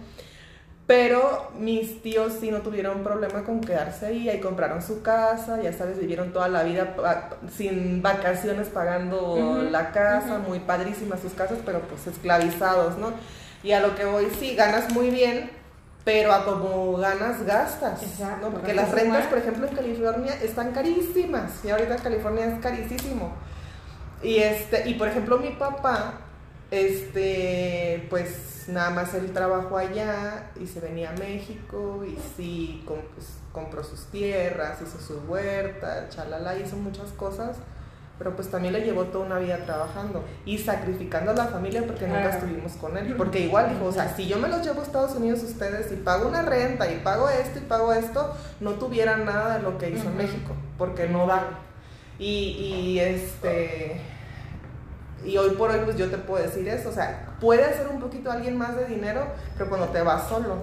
[0.87, 5.73] Pero mis tíos sí no tuvieron problema con quedarse ahí, ahí compraron su casa, ya
[5.73, 6.97] sabes, vivieron toda la vida
[7.55, 13.13] sin vacaciones pagando la casa, muy padrísimas sus casas, pero pues esclavizados, ¿no?
[13.63, 15.51] Y a lo que voy, sí, ganas muy bien,
[16.05, 18.03] pero a como ganas, gastas.
[18.03, 18.53] Exacto, ¿no?
[18.55, 21.65] Porque las rentas, por ejemplo, en California están carísimas.
[21.65, 23.33] Y ahorita California es carísimo.
[24.23, 26.15] Y este, y por ejemplo, mi papá,
[26.71, 33.29] este, pues nada más él trabajó allá y se venía a México y sí, pues,
[33.53, 37.57] compró sus tierras, hizo su huerta, chalala, hizo muchas cosas.
[38.19, 42.07] Pero pues también le llevó toda una vida trabajando y sacrificando a la familia porque
[42.07, 42.31] nunca Ah.
[42.31, 43.15] estuvimos con él.
[43.17, 45.97] Porque igual dijo, o sea, si yo me los llevo a Estados Unidos ustedes y
[45.97, 49.91] pago una renta y pago esto y pago esto, no tuvieran nada de lo que
[49.91, 50.17] hizo en.
[50.19, 51.43] México, porque no da.
[52.19, 52.25] Y,
[52.95, 54.01] y este
[55.25, 58.01] y hoy por hoy pues yo te puedo decir eso, o sea, puede hacer un
[58.01, 59.25] poquito alguien más de dinero,
[59.57, 60.57] pero cuando te vas solo.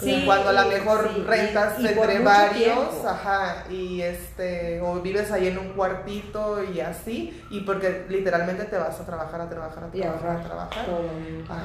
[0.00, 3.08] Sí, cuando a lo mejor sí, rentas y entre varios, tiempo.
[3.08, 8.76] ajá, y este, o vives ahí en un cuartito y así, y porque literalmente te
[8.76, 10.86] vas a trabajar, a trabajar, a trabajar, a trabajar.
[10.86, 11.04] todo.
[11.48, 11.64] Ajá.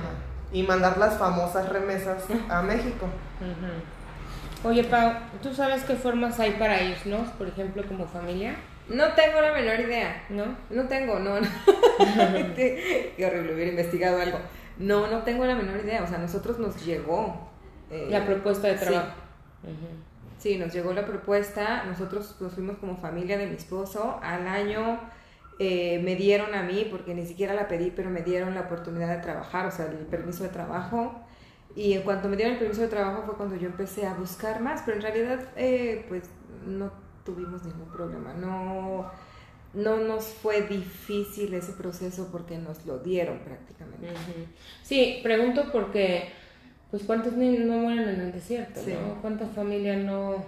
[0.51, 3.07] Y mandar las famosas remesas a México.
[4.63, 8.55] Oye, Pau, ¿tú sabes qué formas hay para irnos, por ejemplo, como familia?
[8.89, 10.23] No tengo la menor idea.
[10.29, 10.45] ¿No?
[10.69, 11.47] No tengo, no, no.
[12.55, 14.39] Qué horrible, hubiera investigado algo.
[14.77, 16.03] No, no tengo la menor idea.
[16.03, 17.49] O sea, a nosotros nos llegó.
[17.91, 18.85] Eh, La propuesta de sí.
[18.85, 19.13] trabajo.
[20.39, 21.83] Sí, nos llegó la propuesta.
[21.85, 24.19] Nosotros nos fuimos como familia de mi esposo.
[24.21, 24.99] Al año
[25.59, 29.15] eh, me dieron a mí, porque ni siquiera la pedí, pero me dieron la oportunidad
[29.15, 31.19] de trabajar, o sea, el permiso de trabajo.
[31.75, 34.61] Y en cuanto me dieron el permiso de trabajo fue cuando yo empecé a buscar
[34.61, 36.23] más, pero en realidad, eh, pues
[36.65, 36.91] no
[37.23, 38.33] tuvimos ningún problema.
[38.33, 39.11] No,
[39.73, 44.07] no nos fue difícil ese proceso porque nos lo dieron prácticamente.
[44.81, 46.29] Sí, pregunto porque,
[46.91, 48.81] pues, ¿cuántos niños no mueren en el desierto?
[48.83, 48.93] Sí.
[48.93, 49.21] ¿no?
[49.21, 50.45] ¿Cuántas familias no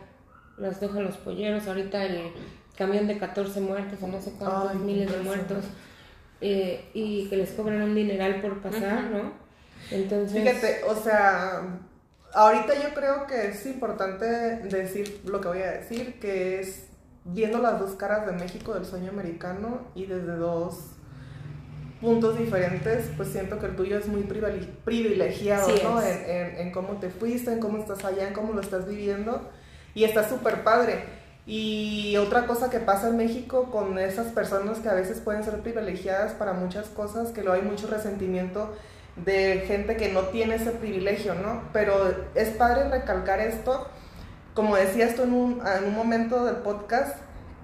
[0.58, 1.68] las dejan los polleros?
[1.68, 2.32] Ahorita el
[2.78, 5.66] camión de 14 muertos o no sé cuántos Ay, miles de muertos
[6.42, 9.04] eh, y que les cobran un dineral por pasar.
[9.12, 9.34] ¿no?
[9.92, 11.80] Entonces, Fíjate, o sea,
[12.34, 16.86] ahorita yo creo que es importante decir lo que voy a decir, que es
[17.26, 20.92] viendo las dos caras de México del sueño americano y desde dos
[22.02, 26.02] puntos diferentes, pues siento que el tuyo es muy privile- privilegiado, Sí ¿no?
[26.02, 26.16] es.
[26.28, 29.50] En, en- en cómo te fuiste, en cómo estás allá, en cómo lo estás viviendo
[29.94, 31.04] y está súper padre.
[31.46, 35.56] Y otra cosa que pasa en México con esas personas que a veces pueden ser
[35.62, 38.74] privilegiadas para muchas cosas, que luego hay mucho resentimiento
[39.16, 41.64] de gente que no tiene ese privilegio, ¿no?
[41.74, 43.88] Pero es padre recalcar esto,
[44.54, 47.18] como decías tú en un, en un momento del podcast,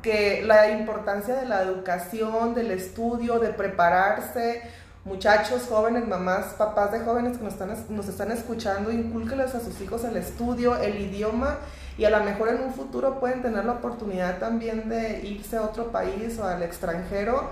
[0.06, 4.62] que la importancia de la educación, del estudio, de prepararse,
[5.04, 9.82] muchachos, jóvenes, mamás, papás de jóvenes que nos están, nos están escuchando, incúlqueles a sus
[9.82, 11.58] hijos el estudio, el idioma
[11.98, 15.64] y a lo mejor en un futuro pueden tener la oportunidad también de irse a
[15.64, 17.50] otro país o al extranjero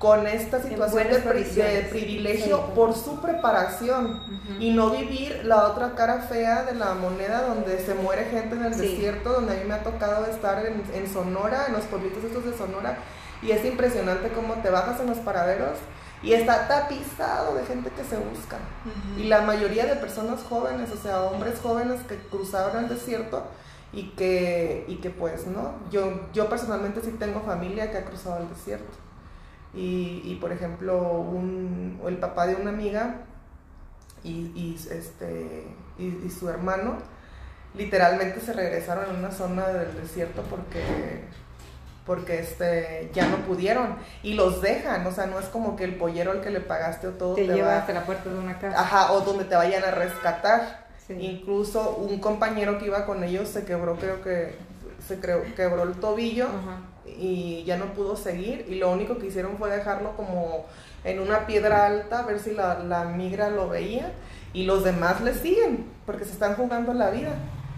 [0.00, 2.62] con esta situación de, pri- de privilegio Sí.
[2.74, 4.18] por su preparación
[4.58, 8.64] y no vivir la otra cara fea de la moneda donde se muere gente en
[8.64, 8.80] el Sí.
[8.80, 12.46] desierto, donde a mí me ha tocado estar en, en Sonora, en los pueblitos estos
[12.46, 12.96] de Sonora,
[13.42, 15.76] y es impresionante cómo te bajas en los paraderos
[16.22, 18.56] y está tapizado de gente que se busca.
[19.18, 23.44] Y la mayoría de personas jóvenes, o sea, hombres jóvenes que cruzaron el desierto
[23.92, 25.74] y que, y que pues, ¿no?
[25.90, 28.96] Yo, yo personalmente sí tengo familia que ha cruzado el desierto.
[29.74, 33.16] Y, y por ejemplo, un, el papá de una amiga
[34.24, 35.64] y, y este,
[35.98, 36.96] y, y su hermano
[37.74, 40.82] literalmente se regresaron a una zona del desierto porque
[42.04, 43.94] porque este ya no pudieron
[44.24, 47.06] y los dejan, o sea, no es como que el pollero al que le pagaste
[47.06, 48.80] o todo Te, te lleva va- hasta la puerta de una casa.
[48.80, 50.88] Ajá, o donde te vayan a rescatar.
[51.06, 51.14] Sí.
[51.14, 54.56] Incluso un compañero que iba con ellos se quebró, creo que
[55.06, 56.78] se creo, quebró el tobillo Ajá.
[57.06, 60.66] Y ya no pudo seguir y lo único que hicieron fue dejarlo como
[61.04, 64.12] en una piedra alta a ver si la, la migra lo veía
[64.52, 67.34] y los demás le siguen porque se están jugando la vida.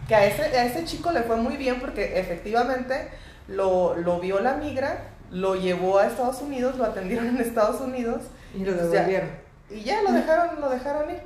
[0.09, 3.09] Que a ese, a ese chico le fue muy bien porque efectivamente
[3.49, 8.23] lo, lo vio la migra, lo llevó a Estados Unidos, lo atendieron en Estados Unidos
[8.55, 9.31] Y lo devolvieron.
[9.70, 11.20] y ya lo dejaron, lo dejaron ir.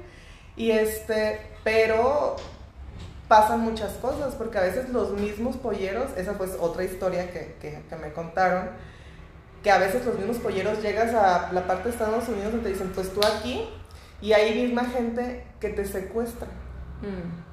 [0.57, 2.37] Y este, pero
[3.29, 7.83] pasan muchas cosas, porque a veces los mismos polleros, esa fue otra historia que, que,
[7.89, 8.71] que me contaron,
[9.63, 12.69] que a veces los mismos polleros llegas a la parte de Estados Unidos y te
[12.69, 13.69] dicen, pues tú aquí,
[14.21, 16.47] y hay misma gente que te secuestra.
[17.03, 17.47] Mm.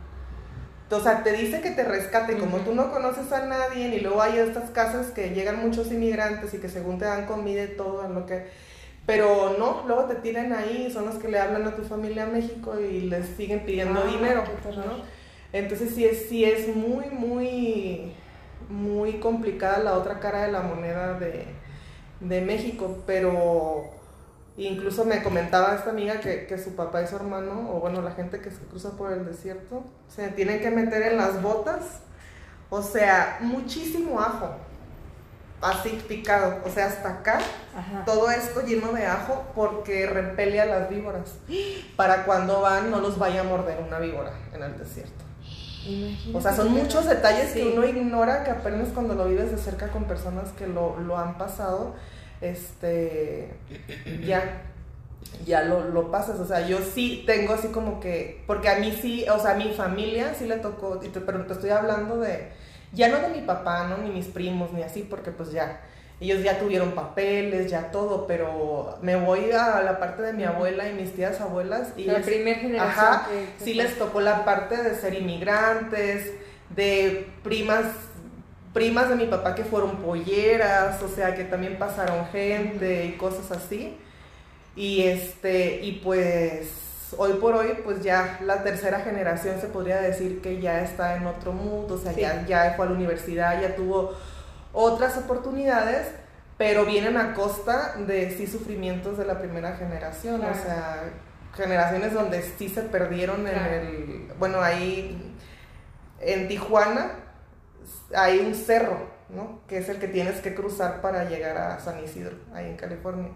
[0.94, 4.22] O sea, te dice que te rescate, como tú no conoces a nadie, y luego
[4.22, 8.06] hay estas casas que llegan muchos inmigrantes y que según te dan comida y todo,
[8.06, 8.48] en lo que...
[9.06, 12.28] Pero no, luego te tiran ahí, son los que le hablan a tu familia a
[12.28, 14.44] México y les siguen pidiendo Ah, dinero.
[15.54, 18.12] Entonces sí es, sí es muy, muy,
[18.70, 21.46] muy complicada la otra cara de la moneda de,
[22.20, 23.84] de México, pero
[24.58, 28.12] incluso me comentaba esta amiga que, que su papá y su hermano, o bueno, la
[28.12, 32.00] gente que se cruza por el desierto, se tienen que meter en las botas,
[32.70, 34.56] o sea, muchísimo ajo,
[35.62, 37.40] así picado, o sea, hasta acá,
[37.78, 38.04] Ajá.
[38.06, 41.36] todo esto lleno de ajo porque repele a las víboras,
[41.96, 45.23] para cuando van no los vaya a morder una víbora en el desierto.
[45.86, 46.38] Imagínate.
[46.38, 49.90] O sea, son muchos detalles que uno ignora que apenas cuando lo vives de cerca
[49.90, 51.96] con personas que lo, lo han pasado,
[52.42, 53.54] este,
[54.26, 54.62] ya,
[55.46, 56.40] ya lo, lo pasas.
[56.40, 59.56] O sea, yo sí tengo así como que, porque a mí sí, o sea, a
[59.56, 62.50] mi familia sí le tocó, pero te estoy hablando de,
[62.94, 63.98] ya no de mi papá, ¿no?
[63.98, 65.82] Ni mis primos, ni así, porque pues ya,
[66.24, 70.88] ellos ya tuvieron papeles, ya todo, pero me voy a la parte de mi abuela
[70.90, 74.46] y mis tías abuelas y la primera generación Ajá, que- que sí les tocó la
[74.46, 76.32] parte de ser inmigrantes,
[76.70, 77.86] de primas,
[78.74, 83.52] primas de mi papá que fueron polleras, o sea, que también pasaron gente y cosas
[83.52, 83.98] así.
[84.76, 86.70] Y este, y pues
[87.18, 91.28] hoy por hoy, pues ya la tercera generación se podría decir que ya está en
[91.28, 92.22] otro mundo, o sea, Sí.
[92.22, 94.14] ya, ya fue a la universidad, ya tuvo
[94.74, 96.08] otras oportunidades,
[96.58, 100.54] pero vienen a costa de sí sufrimientos de la primera generación, Claro.
[100.54, 101.04] o sea,
[101.56, 105.36] generaciones donde sí se perdieron en el, bueno, ahí
[106.20, 107.12] en Tijuana
[108.16, 108.98] hay un cerro,
[109.30, 109.60] ¿no?
[109.68, 113.30] Que es el que tienes que cruzar para llegar a San Isidro, ahí en California.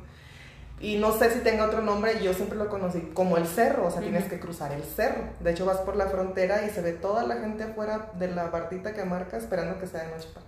[0.79, 3.91] Y no sé si tenga otro nombre, yo siempre lo conocí como el cerro, o
[3.91, 5.23] sea, tienes que cruzar el cerro.
[5.39, 8.45] De hecho, vas por la frontera y se ve toda la gente afuera de la
[8.49, 10.45] bardita que marca esperando que sea de noche para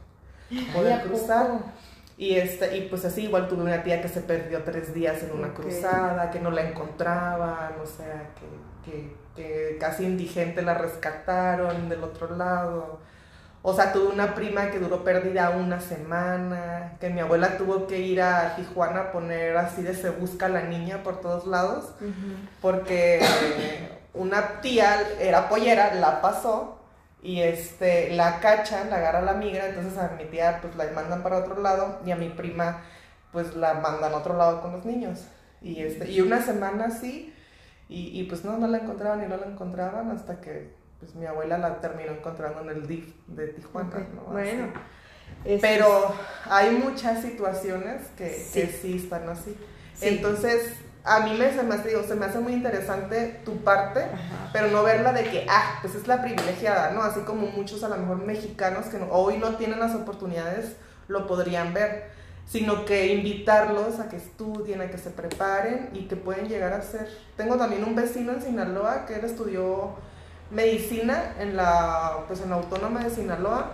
[0.51, 1.47] ¿a cruzar.
[1.47, 1.63] poco?
[2.17, 5.31] Y, este, y pues así, igual tuve una tía que se perdió tres días en
[5.31, 5.53] una Ok.
[5.55, 12.03] cruzada, que no la encontraban, o sea, que, que, que casi indigente la rescataron del
[12.03, 12.99] otro lado.
[13.61, 17.99] O sea, tuve una prima que duró perdida una semana, que mi abuela tuvo que
[17.99, 21.93] ir a Tijuana a poner así de se busca a la niña por todos lados,
[22.01, 22.35] Ujú.
[22.61, 23.19] porque
[24.13, 26.78] una tía era pollera, la pasó
[27.21, 31.21] y este la cachan, la agarra la migra, entonces a mi tía pues la mandan
[31.23, 32.81] para otro lado y a mi prima
[33.31, 35.25] pues la mandan a otro lado con los niños.
[35.61, 37.33] Y este y una semana así
[37.89, 41.25] y, y pues no, no la encontraban y no la encontraban hasta que pues mi
[41.25, 44.21] abuela la terminó encontrando en el DIF de Tijuana, ¿no?
[44.31, 44.65] Bueno.
[44.65, 44.73] Así.
[45.45, 46.13] es- Pero
[46.45, 48.61] hay muchas situaciones que Sí.
[48.61, 49.55] que sí están así.
[49.93, 50.07] Sí.
[50.07, 50.73] Entonces,
[51.03, 54.49] a mí me, se, me hace, digo, se me hace muy interesante tu parte, Ajá.
[54.53, 57.01] pero no verla de que, ah, pues es la privilegiada, ¿no?
[57.01, 60.75] Así como muchos a lo mejor mexicanos que no- hoy no tienen las oportunidades,
[61.07, 62.09] lo podrían ver,
[62.45, 66.81] sino que invitarlos a que estudien, a que se preparen y que pueden llegar a
[66.81, 67.07] ser.
[67.37, 69.95] Tengo también un vecino en Sinaloa que él estudió
[70.51, 73.71] medicina en la, pues en la Autónoma de Sinaloa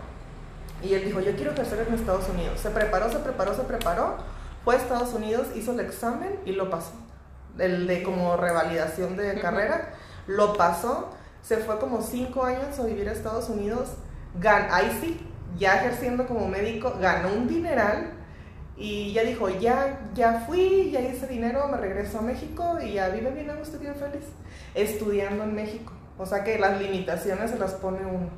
[0.84, 2.60] y él dijo, yo quiero ejercer en Estados Unidos.
[2.60, 4.16] Se preparó, se preparó, se preparó,
[4.64, 6.92] fue a Estados Unidos, hizo el examen y lo pasó.
[7.58, 9.94] El de como revalidación de carrera,
[10.28, 11.12] lo pasó.
[11.42, 13.90] Se fue como cinco años a vivir a Estados Unidos.
[14.40, 15.20] Gan ahí sí,
[15.58, 18.12] ya ejerciendo como médico, ganó un dineral
[18.78, 23.08] Y ya dijo, ya, ya fui, ya hice dinero, me regreso a México y ya
[23.10, 24.26] vive bien a gusto, bien feliz,
[24.74, 25.94] estudiando en México.
[26.18, 28.30] O sea que las limitaciones se las pone uno.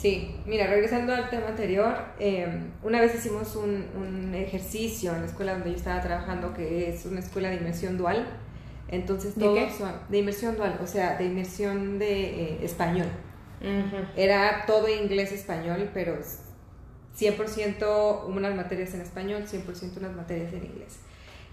[0.00, 2.48] Sí, mira, regresando al tema anterior, eh,
[2.82, 7.04] una vez hicimos un, un, ejercicio en la escuela donde yo estaba trabajando, que es
[7.04, 8.26] una escuela de inmersión dual.
[8.88, 9.70] Entonces, ¿De qué?
[9.76, 12.22] son- de inmersión dual, o sea, de inmersión de
[12.54, 13.08] eh, español.
[14.16, 16.44] Era todo inglés-español, pero es
[17.14, 20.96] 100% unas materias en español, 100% unas materias en inglés.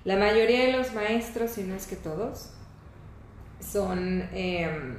[0.05, 2.51] La mayoría de los maestros, si no es que todos,
[3.59, 4.95] son em,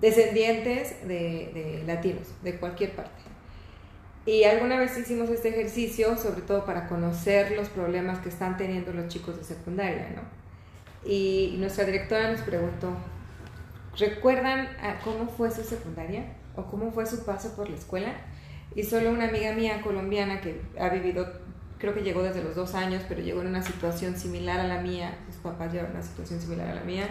[0.00, 3.10] descendientes de, latinos, de cualquier parte.
[4.26, 8.92] Y alguna vez hicimos este ejercicio, sobre todo para conocer los problemas que están teniendo
[8.92, 10.22] los chicos de secundaria, ¿no?
[11.08, 12.94] Y nuestra directora nos preguntó,
[13.98, 14.68] ¿recuerdan
[15.02, 16.36] cómo fue su secundaria?
[16.56, 18.12] ¿O cómo fue su paso por la escuela?
[18.74, 21.26] Y solo una amiga mía colombiana que ha vivido,
[21.78, 24.80] creo que llegó desde los dos años, pero llegó en una situación similar a la
[24.80, 27.08] mía, sus papás llevan una situación similar a la mía,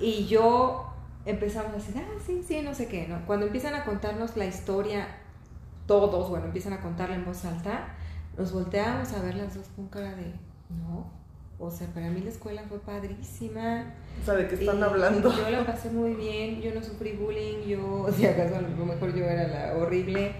[0.00, 0.93] y yo
[1.26, 3.24] empezamos a decir, ah, sí, sí, no sé qué, ¿no?
[3.26, 5.08] Cuando empiezan a contarnos la historia,
[5.86, 7.94] todos, bueno, empiezan a contarla en voz alta,
[8.36, 10.32] nos volteamos a ver las dos con cara de,
[10.70, 11.10] no,
[11.58, 13.94] o sea, para mí la escuela fue padrísima.
[14.20, 15.34] O sea, ¿de qué están hablando?
[15.34, 19.14] Yo la pasé muy bien, yo no sufrí bullying, yo, si acaso a lo mejor
[19.14, 20.32] yo era la horrible.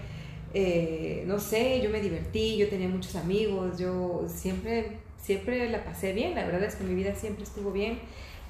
[0.53, 6.13] eh, no sé, yo me divertí, yo tenía muchos amigos, yo siempre, siempre la pasé
[6.13, 7.99] bien, la verdad es que mi vida siempre estuvo bien,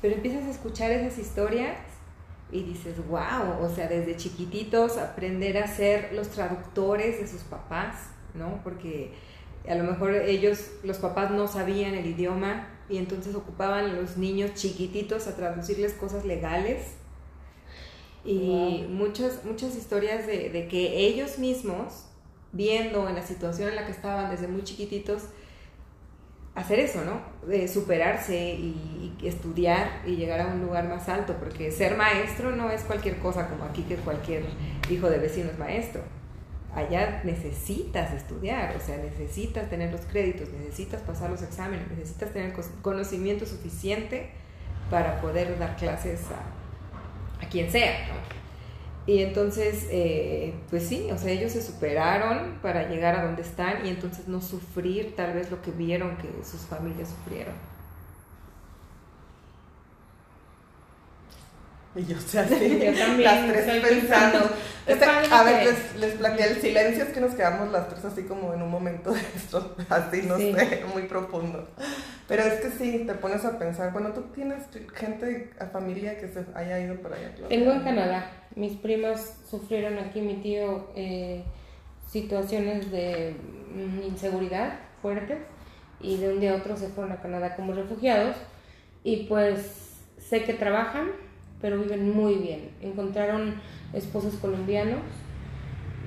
[0.02, 1.78] pero empiezas a escuchar esas historias
[2.52, 8.10] y dices, wow, o sea, desde chiquititos aprender a ser los traductores de sus papás,
[8.34, 8.62] ¿no?
[8.64, 9.14] Porque
[9.68, 14.18] a lo mejor ellos, los papás no sabían el idioma y entonces ocupaban a los
[14.18, 16.94] niños chiquititos a traducirles cosas legales
[18.24, 22.06] y muchas, muchas historias de, de que ellos mismos,
[22.52, 25.24] viendo en la situación en la que estaban desde muy chiquititos,
[26.56, 27.22] hacer eso, ¿no?
[27.48, 28.82] De superarse y,
[29.24, 33.48] estudiar y llegar a un lugar más alto, porque ser maestro no es cualquier cosa
[33.48, 34.44] como aquí que cualquier
[34.90, 36.02] hijo de vecino es maestro.
[36.76, 42.54] Allá necesitas estudiar, o sea, necesitas tener los créditos, necesitas pasar los exámenes, necesitas tener
[42.82, 44.30] conocimiento suficiente
[44.92, 48.45] para poder dar clases a, a quien sea, ¿no?
[49.08, 53.86] Y entonces, eh, pues sí, o sea, ellos se superaron para llegar a donde están
[53.86, 57.54] y entonces no sufrir tal vez lo que vieron que sus familias sufrieron.
[61.96, 64.50] Y yo, o sea, sí, Yo también las tres estoy pensando.
[64.86, 68.24] Este, a ver, les, les planteé el silencio, es que nos quedamos las tres así
[68.24, 70.54] como en un momento de esto, así, no Sí.
[70.54, 71.68] sé, muy profundo.
[72.28, 74.64] Pero es que sí, te pones a pensar, bueno, tú tienes
[74.94, 77.36] gente, familia que se haya ido para allá.
[77.48, 78.32] Tengo en Canadá.
[78.56, 81.44] Mis primas sufrieron aquí, mi tío, eh,
[82.08, 83.36] situaciones de
[83.76, 85.40] mm, inseguridad fuertes
[86.00, 88.36] y de un día a otro se fueron a Canadá como refugiados
[89.04, 91.12] y pues sé que trabajan,
[91.62, 92.72] pero viven muy bien.
[92.82, 93.62] Encontraron
[93.94, 95.02] esposos colombianos,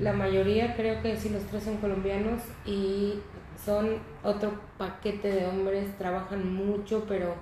[0.01, 3.21] la mayoría creo que sí los tres son colombianos y
[3.65, 7.35] son otro paquete de hombres, trabajan mucho, pero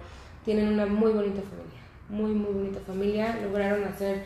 [0.45, 4.23] tienen una muy bonita familia, muy muy bonita familia, lograron hacer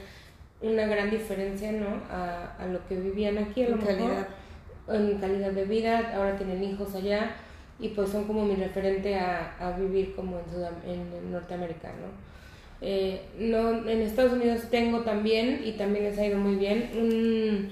[0.62, 1.86] una gran diferencia ¿no?
[2.10, 4.28] a, a lo que vivían aquí a lo En mejor, calidad.
[4.88, 7.34] en calidad de vida, ahora tienen hijos allá
[7.78, 12.08] y pues son como mi referente a, a vivir como en, Sudam- en Norteamérica, ¿no?
[12.82, 17.70] Eh, no, en Estados Unidos tengo también, y también les ha ido muy bien, un,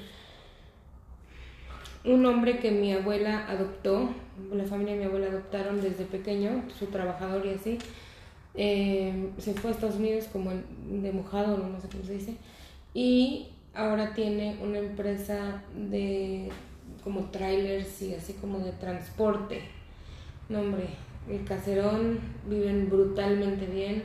[2.09, 4.09] un hombre que mi abuela adoptó,
[4.53, 7.79] la familia de mi abuela adoptaron desde pequeño, su trabajador y así.
[8.55, 12.37] Eh, se fue a Estados Unidos como de mojado, no sé cómo se dice,
[12.95, 16.49] y ahora tiene una empresa de
[17.05, 19.63] como trailers y así como de transporte.
[20.49, 20.89] No, hombre,
[21.29, 24.03] el caserón viven brutalmente bien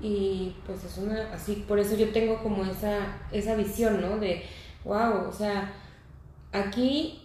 [0.00, 4.18] y pues es una así, por eso yo tengo como esa, esa visión, ¿no?
[4.18, 4.42] De,
[4.84, 5.72] wow, o sea,
[6.52, 7.21] aquí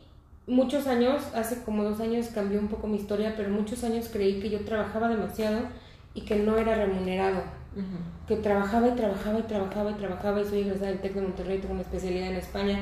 [0.47, 4.39] muchos años, hace como dos años cambió un poco mi historia, pero muchos años creí
[4.39, 5.59] que yo trabajaba demasiado
[6.13, 7.41] y que no era remunerado
[8.27, 11.59] que trabajaba y trabajaba y trabajaba y trabajaba y soy egresada del TEC de Monterrey,
[11.59, 12.79] tengo una especialidad en España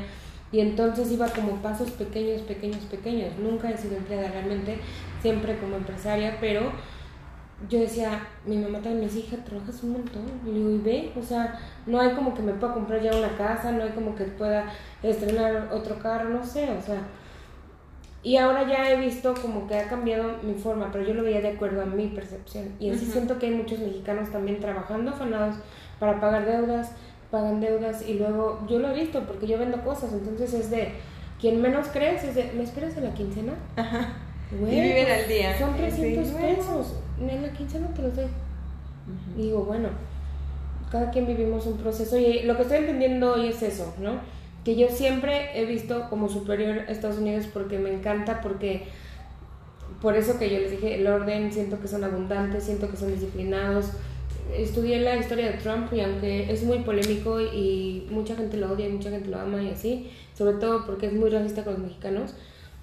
[0.52, 3.38] y entonces iba como pasos pequeños, pequeños, pequeños.
[3.38, 4.78] Nunca he sido empleada realmente,
[5.22, 6.72] siempre como empresaria, pero
[7.70, 10.24] yo decía, mi mamá también me decía, hija, trabajas un montón.
[10.46, 13.36] Y digo, y ve, o sea, no hay como que me pueda comprar ya una
[13.36, 14.72] casa, no hay como que pueda
[15.04, 17.02] estrenar otro carro, no sé, o sea.
[18.26, 21.42] Y ahora ya he visto como que ha cambiado mi forma, pero yo lo veía
[21.42, 22.70] de acuerdo a mi percepción.
[22.80, 25.58] Y así siento que hay muchos mexicanos también trabajando afanados
[26.00, 26.92] para pagar deudas,
[27.30, 30.94] pagan deudas y luego yo lo he visto porque yo vendo cosas, entonces es de
[31.40, 33.54] quien menos crees, es de, ¿me esperas a la quincena?
[33.76, 34.14] Ajá.
[34.52, 35.58] y viven al día.
[35.60, 36.48] Son Sí, 300 bueno.
[36.48, 36.96] pesos.
[37.22, 38.26] En la quincena te los doy.
[39.38, 39.90] Y digo, bueno,
[40.92, 42.18] cada quien vivimos un proceso.
[42.18, 44.14] Y lo que estoy entendiendo hoy es eso, ¿no?
[44.66, 48.88] Que yo siempre he visto como superior a Estados Unidos porque me encanta, porque
[50.02, 53.14] por eso que yo les dije, el orden, siento que son abundantes, siento que son
[53.14, 53.92] disciplinados.
[54.56, 58.88] Estudié la historia de Trump y aunque es muy polémico y mucha gente lo odia
[58.88, 61.82] y mucha gente lo ama y así, sobre todo porque es muy racista con los
[61.84, 62.36] mexicanos,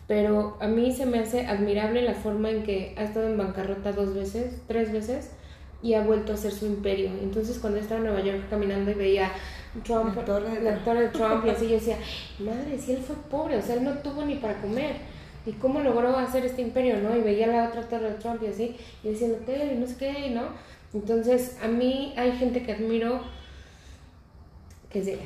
[0.09, 3.93] pero a mí se me hace admirable la forma en que ha estado en bancarrota
[3.93, 5.31] dos veces, tres veces,
[5.83, 7.11] y ha vuelto a hacer su imperio.
[7.23, 9.33] Entonces cuando estaba en Nueva York caminando y veía
[9.85, 10.85] Trump, La torre de la Trump.
[10.85, 11.97] torre de Trump y así, yo decía,
[12.41, 14.97] madre, si él fue pobre, o sea, él no tuvo ni para comer.
[15.45, 17.17] ¿Y cómo logró hacer este imperio, no?
[17.17, 19.97] Y veía la otra torre de Trump y así, y decía, hotel y no sé
[19.97, 20.43] qué, ¿no?
[20.95, 23.23] Entonces, a mí hay gente que admiro
[24.91, 25.17] que sea.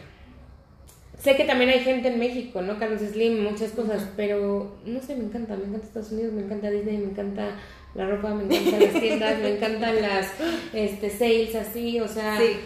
[1.18, 2.78] Sé que también hay gente en México, ¿no?
[2.78, 6.70] Carlos Slim, muchas cosas, pero no sé, me encanta, me encanta Estados Unidos, me encanta
[6.70, 7.56] Disney, me encanta
[7.94, 10.28] la ropa, me encantan las tiendas, me encantan las
[10.72, 12.56] este, sales así, o sea, Sí.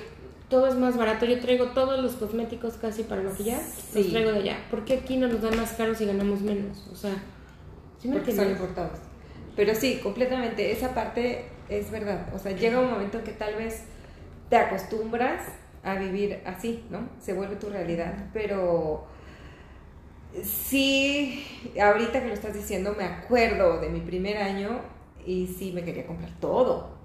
[0.51, 1.24] Todo es más barato.
[1.24, 3.61] Yo traigo todos los cosméticos casi para maquillar,
[3.94, 4.11] los Sí.
[4.11, 4.59] traigo de allá.
[4.70, 6.86] ¿Por qué aquí no nos dan más caros y ganamos menos?
[6.92, 7.14] O sea,
[7.98, 8.98] ¿sí me porque son importados.
[9.57, 12.26] Pero sí, completamente, esa parte es verdad.
[12.34, 13.84] O sea, llega un momento en que tal vez
[14.48, 15.42] te acostumbras
[15.82, 17.09] a vivir así, ¿no?
[17.20, 18.12] Se vuelve tu realidad.
[18.32, 19.07] Pero
[20.42, 21.44] sí,
[21.80, 24.80] ahorita que lo estás diciendo, me acuerdo de mi primer año
[25.26, 26.99] y sí me quería comprar todo.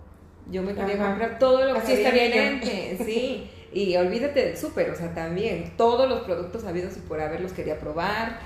[0.52, 1.08] Yo me quería Ajá.
[1.08, 2.60] comprar todo lo que Así había estaría
[2.98, 3.04] yo.
[3.06, 3.50] sí.
[3.74, 7.52] Y olvídate del súper, o sea, también todos los productos habidos y por haber los
[7.52, 8.40] quería probar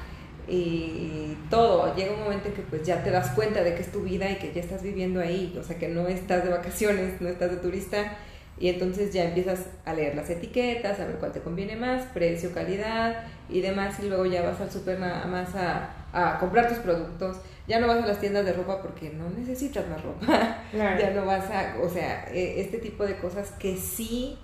[0.48, 1.96] y todo.
[1.96, 4.30] Llega un momento en que pues ya te das cuenta de que es tu vida
[4.32, 7.52] y que ya estás viviendo ahí, o sea, que no estás de vacaciones, no estás
[7.52, 8.18] de turista
[8.60, 12.52] y entonces ya empiezas a leer las etiquetas, a ver cuál te conviene más, precio,
[12.54, 16.80] calidad y demás y luego ya vas al súper nada más a, a comprar tus
[16.80, 17.38] productos.
[17.70, 20.58] Ya no vas a las tiendas de ropa porque no necesitas más ropa.
[20.72, 21.00] Claro.
[21.00, 24.38] Ya no vas a, o sea, eh, este tipo de cosas que sí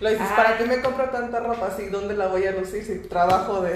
[0.00, 0.34] Lo dices, Ah.
[0.36, 1.70] ¿para qué me compro tanta ropa?
[1.76, 1.86] ¿Sí?
[1.86, 2.82] ¿Dónde la voy a lucir?
[2.84, 3.74] Si trabajo de...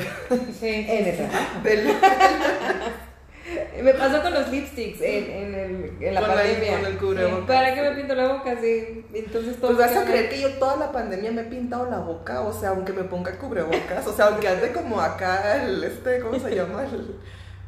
[0.59, 0.67] Sí.
[0.89, 1.61] en el trabajo.
[1.63, 1.95] del-
[3.83, 6.77] Me pasó con los lipsticks en, en, el- en la Con la- pandemia.
[6.77, 7.47] con el cubrebocas.
[7.47, 8.55] ¿Para qué me pinto la boca?
[8.61, 9.05] Sí.
[9.15, 11.99] Entonces todo Pues vas a creer que yo toda la pandemia me he pintado la
[11.99, 16.21] boca, o sea, aunque me ponga cubrebocas, o sea, aunque ande como acá el, este,
[16.21, 16.85] ¿cómo se llama?
[16.85, 17.17] El,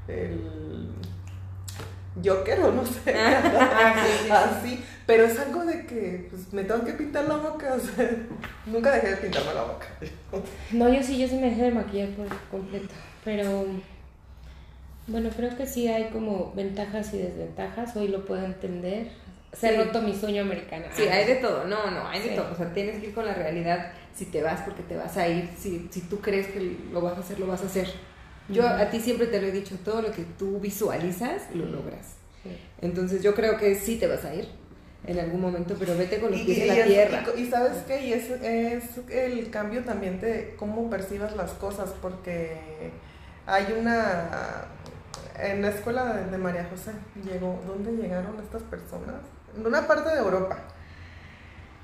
[0.08, 0.88] el
[2.24, 4.30] Joker o no sé, Ah, sí, sí, sí.
[4.30, 8.10] así, pero es algo de que pues, me tengo que pintar la boca, o sea,
[8.66, 9.86] nunca dejé de pintarme la boca.
[10.72, 12.92] No, yo sí, yo sí me dejé de maquillar por completo.
[13.24, 13.64] Pero
[15.06, 17.96] bueno, creo que sí hay como ventajas y desventajas.
[17.96, 19.08] Hoy lo puedo entender.
[19.52, 19.74] Se Sí.
[19.74, 20.86] ha roto mi sueño americano.
[20.94, 21.64] Sí, hay de todo.
[21.64, 22.34] No, no, hay de Sí.
[22.36, 22.52] todo.
[22.52, 23.92] O sea, tienes que ir con la realidad.
[24.14, 25.48] Si te vas, porque te vas a ir.
[25.58, 27.88] Si, si tú crees que lo vas a hacer, lo vas a hacer.
[28.48, 32.14] Yo a ti siempre te lo he dicho, todo lo que tú visualizas, lo logras.
[32.80, 34.48] Entonces yo creo que sí te vas a ir
[35.06, 37.24] en algún momento, pero vete con los Y, pies en y la es- tierra.
[37.36, 41.90] y- y sabes qué, y es, es el cambio también de cómo percibas las cosas,
[42.02, 42.56] porque
[43.46, 44.28] hay una,
[45.40, 46.92] en la escuela de, de María José,
[47.24, 49.16] llegó, ¿dónde llegaron estas personas?
[49.56, 50.58] En una parte de Europa.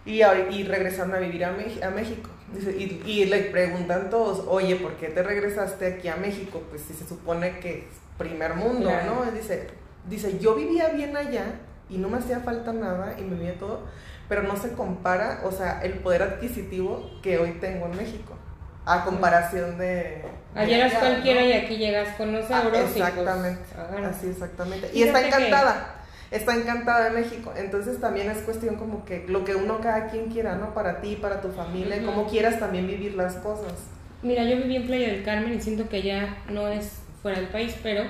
[0.08, 2.30] Y, y regresaron a vivir a, Mex- a México.
[2.52, 6.62] Dice, y, y le preguntan todos, oye, ¿por qué te regresaste aquí a México?
[6.70, 7.84] Pues si se supone que es
[8.16, 9.24] primer mundo, Claro.
[9.26, 9.30] ¿no?
[9.32, 9.68] Dice,
[10.08, 11.44] dice, yo vivía bien allá
[11.90, 13.82] y no me hacía falta nada y me vivía todo,
[14.30, 18.32] pero no se compara, o sea, el poder adquisitivo que hoy tengo en México,
[18.86, 20.22] a comparación de...
[20.54, 21.46] Ayer eras allá, cualquiera ¿no?
[21.48, 22.56] y aquí llegas con Ah, euros.
[22.64, 24.16] y, pues, exactamente, agarras.
[24.16, 24.90] así exactamente.
[24.94, 25.94] Y está Fíjate que- encantada,
[26.30, 27.52] está encantada de México.
[27.56, 30.74] Entonces también es cuestión como que lo que uno cada quien quiera, ¿no?
[30.74, 32.06] Para ti, para tu familia, Ujú.
[32.06, 33.72] como quieras también vivir las cosas.
[34.22, 37.48] Mira, yo viví en Playa del Carmen y siento que allá no es fuera del
[37.48, 38.02] país, pero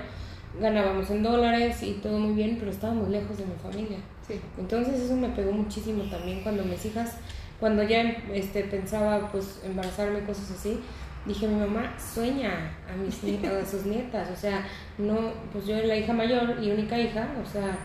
[0.60, 3.98] ganábamos en dólares y todo muy bien, pero estábamos lejos de mi familia.
[4.26, 4.40] Sí.
[4.58, 7.16] Entonces eso me pegó muchísimo también cuando mis hijas,
[7.60, 8.00] cuando ya
[8.32, 10.80] este, pensaba pues embarazarme, cosas así,
[11.26, 14.66] dije mi mamá sueña a mis a sus nietas, o sea,
[14.96, 17.76] no, pues yo era la hija mayor y única hija, o sea,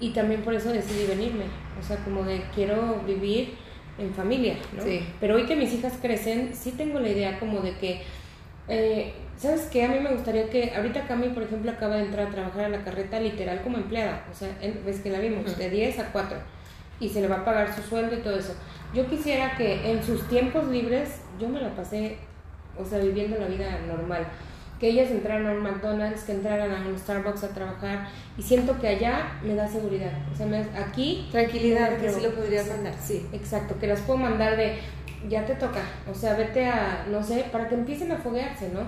[0.00, 1.44] y también por eso decidí venirme,
[1.78, 3.54] o sea, como de quiero vivir
[3.98, 4.82] en familia, ¿no?
[4.82, 5.06] Sí.
[5.20, 8.02] Pero hoy que mis hijas crecen, sí tengo la idea como de que,
[8.68, 9.84] eh, ¿sabes qué?
[9.84, 12.68] A mí me gustaría que, ahorita Cami, por ejemplo, acaba de entrar a trabajar a
[12.68, 14.48] la carreta literal como empleada, o sea,
[14.84, 16.36] ves que la vimos, de 10 a 4,
[17.00, 18.54] y se le va a pagar su sueldo y todo eso.
[18.94, 22.18] Yo quisiera que en sus tiempos libres yo me la pasé,
[22.78, 24.26] o sea, viviendo la vida normal.
[24.80, 28.78] Que ellas entraran a un McDonald's, que entraran a un Starbucks a trabajar, y siento
[28.78, 30.12] que allá me da seguridad.
[30.32, 33.26] O sea, me- aquí Tranquilidad, que sí lo podrías mandar, sí.
[33.32, 34.78] Exacto, que las puedo mandar de,
[35.28, 38.80] ya te toca, o sea, vete a, no sé, para que empiecen a foguearse, ¿no?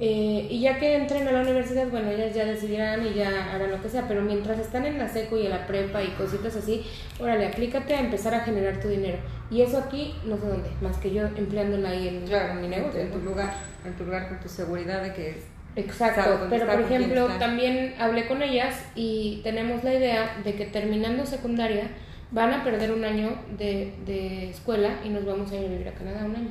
[0.00, 3.72] Eh, y ya que entren a la universidad, bueno, ellas ya decidirán y ya harán
[3.72, 6.54] lo que sea, pero mientras están en la seco y en la prepa y cositas
[6.54, 6.84] así,
[7.18, 9.18] órale, aplícate a empezar a generar tu dinero.
[9.50, 12.68] Y eso aquí, no sé dónde, más que yo empleándola ahí en, Claro, en mi
[12.68, 13.00] negocio.
[13.00, 13.52] en tu lugar,
[13.84, 15.36] en tu lugar con tu seguridad de que es
[15.74, 20.66] Exacto, pero está, por ejemplo, también hablé con ellas y tenemos la idea de que
[20.66, 21.88] terminando secundaria
[22.30, 25.88] van a perder un año de, de escuela y nos vamos a ir a vivir
[25.88, 26.50] a Canadá un año.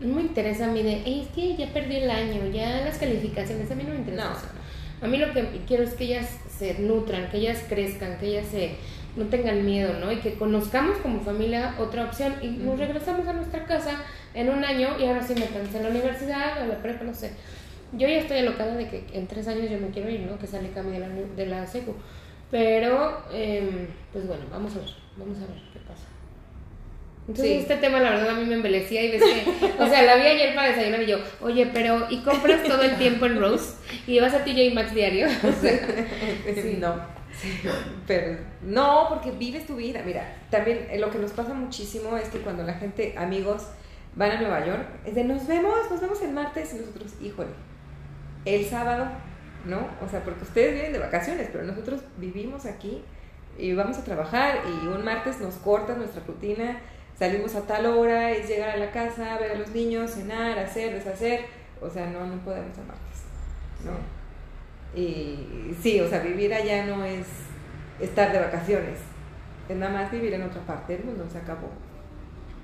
[0.00, 2.98] No me interesa a mí de, "Ey, es que ya perdí el año, ya las
[2.98, 4.36] calificaciones, a mí no me interesa No.
[4.36, 4.46] eso.
[5.02, 8.46] A mí lo que quiero es que ellas se nutran, que ellas crezcan, que ellas
[8.50, 8.76] se,
[9.16, 10.10] no tengan miedo, ¿no?
[10.12, 14.02] Y que conozcamos como familia otra opción y nos regresamos a nuestra casa
[14.34, 17.32] en un año y ahora sí métanse en la universidad o la prepa, no sé.
[17.92, 20.38] Yo ya estoy alocada de que en tres años yo me quiero ir, ¿no?
[20.38, 21.94] Que sale Cami de la, de la secu.
[22.50, 26.04] Pero, em, pues bueno, vamos a ver, vamos a ver qué pasa.
[27.28, 27.58] Entonces Sí.
[27.58, 30.22] este tema la verdad a mí me embelecía y ves que, o sea, la vi
[30.26, 33.74] ayer para desayunar y yo, oye, pero ¿y compras todo el tiempo en Rose?
[34.06, 35.26] ¿Y vas a TJ Maxx diario?
[35.42, 35.78] O sea,
[36.54, 36.78] Sí.
[36.80, 36.94] No.
[38.06, 40.02] Pero no, porque vives tu vida.
[40.06, 43.66] Mira, también eh, lo que nos pasa muchísimo es que cuando la gente, amigos,
[44.14, 47.50] van a Nueva York, es de nos vemos, nos vemos el martes y nosotros, híjole,
[48.46, 49.08] el sábado,
[49.66, 49.86] ¿no?
[50.04, 53.02] O sea, porque ustedes vienen de vacaciones, pero nosotros vivimos aquí
[53.58, 56.78] y vamos a trabajar y un martes nos cortan nuestra rutina,
[57.18, 60.94] salimos a tal hora, es llegar a la casa, ver a los niños, cenar, hacer,
[60.94, 61.46] deshacer,
[61.80, 63.22] o sea, no, no podemos el martes,
[63.84, 64.16] ¿no?
[64.98, 67.26] Y sí, o sea, vivir allá no es
[68.00, 68.98] estar de vacaciones,
[69.68, 71.70] es nada más vivir en otra parte del mundo, se acabó.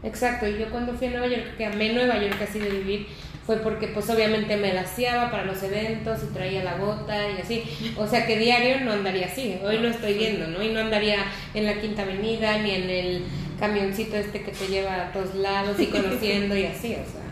[0.04, 3.06] Exacto, y yo cuando fui a Nueva York, que amé Nueva York así de vivir,
[3.46, 7.94] fue porque pues obviamente me laciaba para los eventos y traía la bota y así.
[7.96, 10.62] O sea que diario no andaría así, hoy lo estoy viendo, ¿no?
[10.62, 11.24] Y no andaría
[11.54, 13.24] en la Quinta Avenida ni en el
[13.58, 17.22] camioncito este que te lleva a todos lados y conociendo y así, o sea.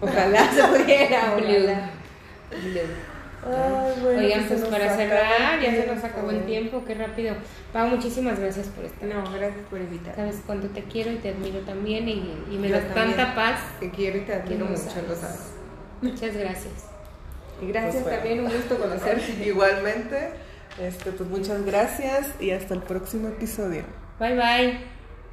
[0.00, 1.44] Ojalá se pudiera, Blue.
[1.46, 1.90] ojalá.
[3.46, 7.34] Ay, bueno, Oigan, pues nos para cerrar, ya se nos acabó el tiempo, qué rápido.
[7.74, 9.06] Pau, muchísimas gracias por estar.
[9.06, 10.14] No, gracias por invitarme.
[10.16, 13.16] Sabes cuánto te quiero y te admiro también y, y me Yo das también.
[13.16, 13.60] tanta paz.
[13.80, 15.08] Te quiero y te admiro mucho, sabes.
[15.08, 15.40] lo sabes.
[16.02, 16.72] Muchas gracias.
[17.62, 19.46] Y gracias Pues también, un gusto conocerte.
[19.46, 20.30] Igualmente,
[20.82, 23.84] este, pues muchas gracias y hasta el próximo episodio.
[24.24, 24.93] 拜拜。